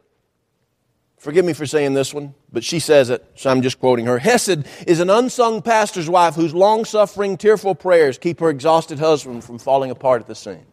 forgive 1.18 1.46
me 1.46 1.54
for 1.54 1.66
saying 1.66 1.94
this 1.94 2.14
one, 2.14 2.36
but 2.52 2.64
she 2.64 2.80
says 2.80 3.10
it, 3.10 3.26
so 3.36 3.50
I'm 3.50 3.62
just 3.62 3.80
quoting 3.80 4.06
her. 4.06 4.20
Hesed 4.20 4.66
is 4.86 5.00
an 5.00 5.10
unsung 5.10 5.62
pastor's 5.62 6.10
wife 6.10 6.36
whose 6.36 6.54
long 6.54 6.84
suffering, 6.84 7.38
tearful 7.38 7.74
prayers 7.74 8.18
keep 8.18 8.42
her 8.42 8.50
exhausted 8.50 9.00
husband 9.00 9.44
from 9.44 9.58
falling 9.58 9.92
apart 9.92 10.22
at 10.22 10.28
the 10.28 10.36
seams. 10.36 10.69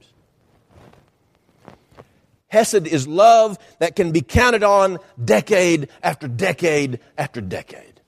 Hesed 2.49 2.87
is 2.87 3.09
love 3.09 3.59
that 3.79 3.97
can 3.97 4.13
be 4.13 4.21
counted 4.21 4.63
on 4.63 4.99
decade 5.23 5.89
after 6.03 6.29
decade 6.29 7.01
after 7.19 7.41
decade. 7.41 8.01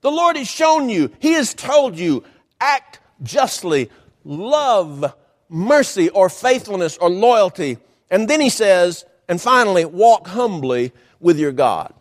The 0.00 0.10
Lord 0.10 0.36
has 0.36 0.48
shown 0.48 0.88
you, 0.88 1.10
He 1.18 1.32
has 1.32 1.54
told 1.54 1.98
you, 1.98 2.24
act 2.60 3.00
justly, 3.22 3.90
love 4.24 5.14
mercy 5.48 6.08
or 6.10 6.28
faithfulness 6.28 6.96
or 6.98 7.10
loyalty 7.10 7.78
and 8.10 8.28
then 8.28 8.40
he 8.40 8.50
says, 8.50 9.04
and 9.28 9.40
finally, 9.40 9.84
walk 9.84 10.28
humbly 10.28 10.92
with 11.20 11.38
your 11.38 11.52
God. 11.52 11.92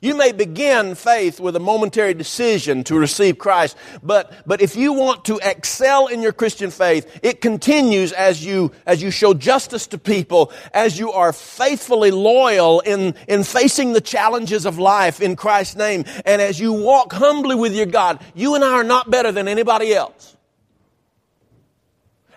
You 0.00 0.14
may 0.14 0.32
begin 0.32 0.94
faith 0.94 1.40
with 1.40 1.56
a 1.56 1.60
momentary 1.60 2.14
decision 2.14 2.84
to 2.84 2.98
receive 2.98 3.38
Christ, 3.38 3.76
but, 4.02 4.32
but 4.46 4.60
if 4.60 4.76
you 4.76 4.92
want 4.92 5.24
to 5.24 5.40
excel 5.42 6.06
in 6.06 6.22
your 6.22 6.32
Christian 6.32 6.70
faith, 6.70 7.20
it 7.22 7.40
continues 7.40 8.12
as 8.12 8.44
you, 8.44 8.72
as 8.86 9.02
you 9.02 9.10
show 9.10 9.34
justice 9.34 9.86
to 9.88 9.98
people, 9.98 10.52
as 10.72 10.98
you 10.98 11.12
are 11.12 11.32
faithfully 11.32 12.10
loyal 12.10 12.80
in, 12.80 13.14
in 13.26 13.42
facing 13.42 13.92
the 13.92 14.00
challenges 14.00 14.66
of 14.66 14.78
life 14.78 15.20
in 15.20 15.36
Christ's 15.36 15.76
name, 15.76 16.04
and 16.24 16.40
as 16.40 16.60
you 16.60 16.72
walk 16.72 17.12
humbly 17.12 17.56
with 17.56 17.74
your 17.74 17.86
God. 17.86 18.20
You 18.34 18.54
and 18.54 18.64
I 18.64 18.72
are 18.72 18.84
not 18.84 19.10
better 19.10 19.32
than 19.32 19.48
anybody 19.48 19.94
else. 19.94 20.36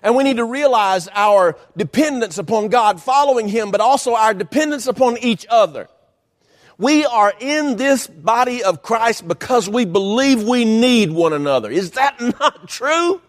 And 0.02 0.16
we 0.16 0.24
need 0.24 0.38
to 0.38 0.46
realize 0.46 1.08
our 1.14 1.58
dependence 1.78 2.40
upon 2.40 2.70
God, 2.70 3.00
following 3.02 3.48
Him, 3.48 3.70
but 3.70 3.82
also 3.82 4.16
our 4.16 4.34
dependence 4.34 4.88
upon 4.88 5.18
each 5.20 5.46
other. 5.48 5.90
We 6.82 7.06
are 7.06 7.32
in 7.40 7.76
this 7.76 8.08
body 8.08 8.64
of 8.64 8.82
Christ 8.82 9.28
because 9.28 9.70
we 9.70 9.86
believe 9.86 10.42
we 10.42 10.66
need 10.66 11.12
one 11.12 11.32
another. 11.32 11.70
Is 11.70 11.92
that 11.92 12.20
not 12.40 12.68
true? 12.68 13.22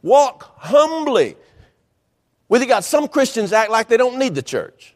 Walk 0.00 0.54
humbly 0.56 1.36
with. 2.48 2.66
God, 2.66 2.82
some 2.82 3.08
Christians 3.08 3.52
act 3.52 3.70
like 3.70 3.88
they 3.88 3.98
don't 3.98 4.18
need 4.18 4.34
the 4.34 4.42
church. 4.42 4.94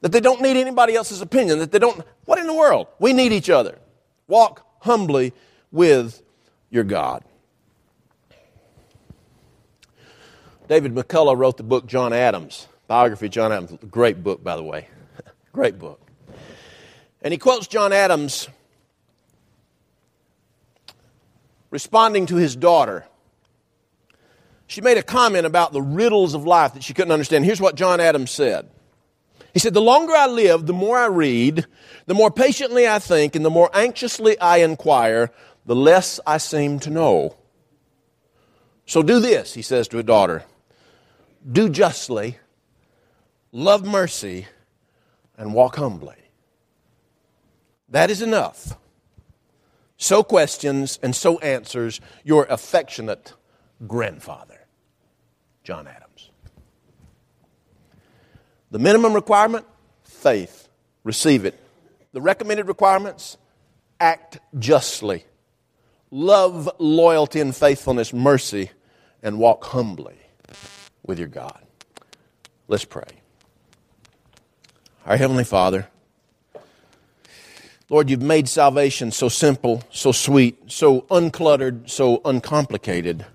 That 0.00 0.10
they 0.10 0.18
don't 0.18 0.42
need 0.42 0.56
anybody 0.56 0.96
else's 0.96 1.20
opinion. 1.20 1.60
That 1.60 1.70
they 1.70 1.78
don't. 1.78 2.04
What 2.24 2.40
in 2.40 2.48
the 2.48 2.54
world? 2.54 2.88
We 2.98 3.12
need 3.12 3.30
each 3.30 3.48
other. 3.48 3.78
Walk 4.26 4.66
humbly 4.80 5.32
with 5.70 6.20
your 6.68 6.82
God. 6.82 7.22
David 10.66 10.96
McCullough 10.96 11.38
wrote 11.38 11.58
the 11.58 11.62
book 11.62 11.86
John 11.86 12.12
Adams, 12.12 12.66
biography 12.86 13.26
of 13.26 13.32
John 13.32 13.52
Adams. 13.52 13.76
Great 13.90 14.22
book, 14.22 14.42
by 14.42 14.56
the 14.56 14.62
way. 14.62 14.88
Great 15.52 15.78
book. 15.78 16.00
And 17.22 17.32
he 17.32 17.38
quotes 17.38 17.66
John 17.66 17.92
Adams 17.92 18.48
responding 21.70 22.26
to 22.26 22.36
his 22.36 22.54
daughter. 22.54 23.04
She 24.66 24.80
made 24.80 24.98
a 24.98 25.02
comment 25.02 25.46
about 25.46 25.72
the 25.72 25.82
riddles 25.82 26.34
of 26.34 26.46
life 26.46 26.74
that 26.74 26.82
she 26.82 26.94
couldn't 26.94 27.12
understand. 27.12 27.44
Here's 27.44 27.60
what 27.60 27.74
John 27.74 28.00
Adams 28.00 28.30
said. 28.30 28.68
He 29.52 29.60
said, 29.60 29.74
The 29.74 29.80
longer 29.80 30.12
I 30.12 30.26
live, 30.26 30.66
the 30.66 30.72
more 30.72 30.98
I 30.98 31.06
read, 31.06 31.66
the 32.06 32.14
more 32.14 32.30
patiently 32.30 32.88
I 32.88 32.98
think, 32.98 33.36
and 33.36 33.44
the 33.44 33.50
more 33.50 33.70
anxiously 33.72 34.38
I 34.38 34.58
inquire, 34.58 35.30
the 35.66 35.76
less 35.76 36.20
I 36.26 36.38
seem 36.38 36.80
to 36.80 36.90
know. 36.90 37.36
So 38.86 39.02
do 39.02 39.20
this, 39.20 39.54
he 39.54 39.62
says 39.62 39.88
to 39.88 39.98
a 39.98 40.02
daughter 40.02 40.44
do 41.50 41.68
justly, 41.68 42.38
love 43.54 43.86
mercy, 43.86 44.46
and 45.38 45.54
walk 45.54 45.76
humbly. 45.76 46.16
That 47.88 48.10
is 48.10 48.20
enough. 48.20 48.76
So 49.96 50.22
questions 50.24 50.98
and 51.02 51.14
so 51.14 51.38
answers 51.38 52.00
your 52.24 52.44
affectionate 52.50 53.32
grandfather, 53.86 54.66
John 55.62 55.86
Adams. 55.86 56.30
The 58.72 58.80
minimum 58.80 59.14
requirement 59.14 59.66
faith, 60.02 60.68
receive 61.04 61.44
it. 61.44 61.58
The 62.12 62.20
recommended 62.20 62.66
requirements 62.66 63.38
act 64.00 64.38
justly 64.58 65.24
love, 66.10 66.70
loyalty, 66.78 67.40
and 67.40 67.54
faithfulness, 67.54 68.12
mercy, 68.12 68.70
and 69.22 69.38
walk 69.38 69.64
humbly 69.64 70.16
with 71.04 71.18
your 71.18 71.28
God. 71.28 71.60
Let's 72.68 72.84
pray. 72.84 73.23
Our 75.06 75.16
Heavenly 75.16 75.44
Father, 75.44 75.88
Lord, 77.90 78.08
you've 78.08 78.22
made 78.22 78.48
salvation 78.48 79.10
so 79.10 79.28
simple, 79.28 79.82
so 79.90 80.12
sweet, 80.12 80.70
so 80.72 81.02
uncluttered, 81.02 81.90
so 81.90 82.20
uncomplicated. 82.24 83.26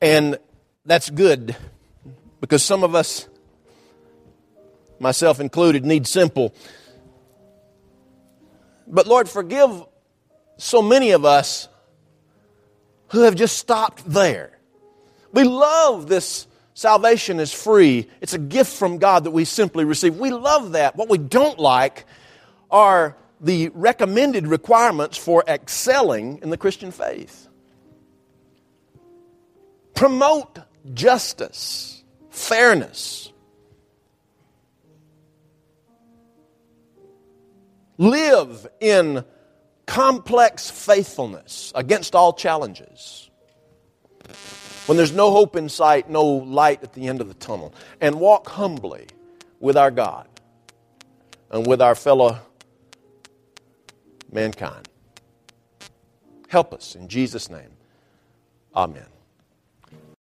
And 0.00 0.38
that's 0.86 1.10
good 1.10 1.54
because 2.40 2.62
some 2.62 2.82
of 2.82 2.94
us, 2.94 3.28
myself 4.98 5.38
included, 5.38 5.84
need 5.84 6.06
simple 6.06 6.54
but 8.92 9.06
Lord, 9.06 9.28
forgive 9.28 9.84
so 10.58 10.82
many 10.82 11.12
of 11.12 11.24
us 11.24 11.68
who 13.08 13.22
have 13.22 13.34
just 13.34 13.56
stopped 13.56 14.04
there. 14.06 14.58
We 15.32 15.44
love 15.44 16.08
this 16.08 16.46
salvation 16.74 17.40
is 17.40 17.52
free. 17.52 18.08
It's 18.20 18.34
a 18.34 18.38
gift 18.38 18.72
from 18.72 18.98
God 18.98 19.24
that 19.24 19.30
we 19.30 19.44
simply 19.44 19.84
receive. 19.84 20.16
We 20.16 20.30
love 20.30 20.72
that. 20.72 20.96
What 20.96 21.08
we 21.08 21.18
don't 21.18 21.58
like 21.58 22.06
are 22.70 23.16
the 23.40 23.70
recommended 23.70 24.46
requirements 24.46 25.18
for 25.18 25.44
excelling 25.46 26.38
in 26.42 26.50
the 26.50 26.56
Christian 26.56 26.92
faith. 26.92 27.48
Promote 29.94 30.58
justice, 30.94 32.02
fairness, 32.30 33.32
live 37.98 38.66
in 38.80 39.24
complex 39.86 40.70
faithfulness 40.70 41.72
against 41.74 42.14
all 42.14 42.32
challenges. 42.32 43.30
When 44.86 44.96
there's 44.96 45.12
no 45.12 45.30
hope 45.30 45.56
in 45.56 45.68
sight, 45.68 46.10
no 46.10 46.24
light 46.24 46.82
at 46.82 46.92
the 46.92 47.06
end 47.06 47.20
of 47.20 47.28
the 47.28 47.34
tunnel, 47.34 47.72
and 48.00 48.16
walk 48.16 48.48
humbly 48.48 49.06
with 49.60 49.76
our 49.76 49.90
God 49.90 50.28
and 51.50 51.66
with 51.66 51.80
our 51.80 51.94
fellow 51.94 52.38
mankind. 54.32 54.88
Help 56.48 56.74
us 56.74 56.96
in 56.96 57.08
Jesus' 57.08 57.48
name. 57.48 57.70
Amen. 58.74 59.06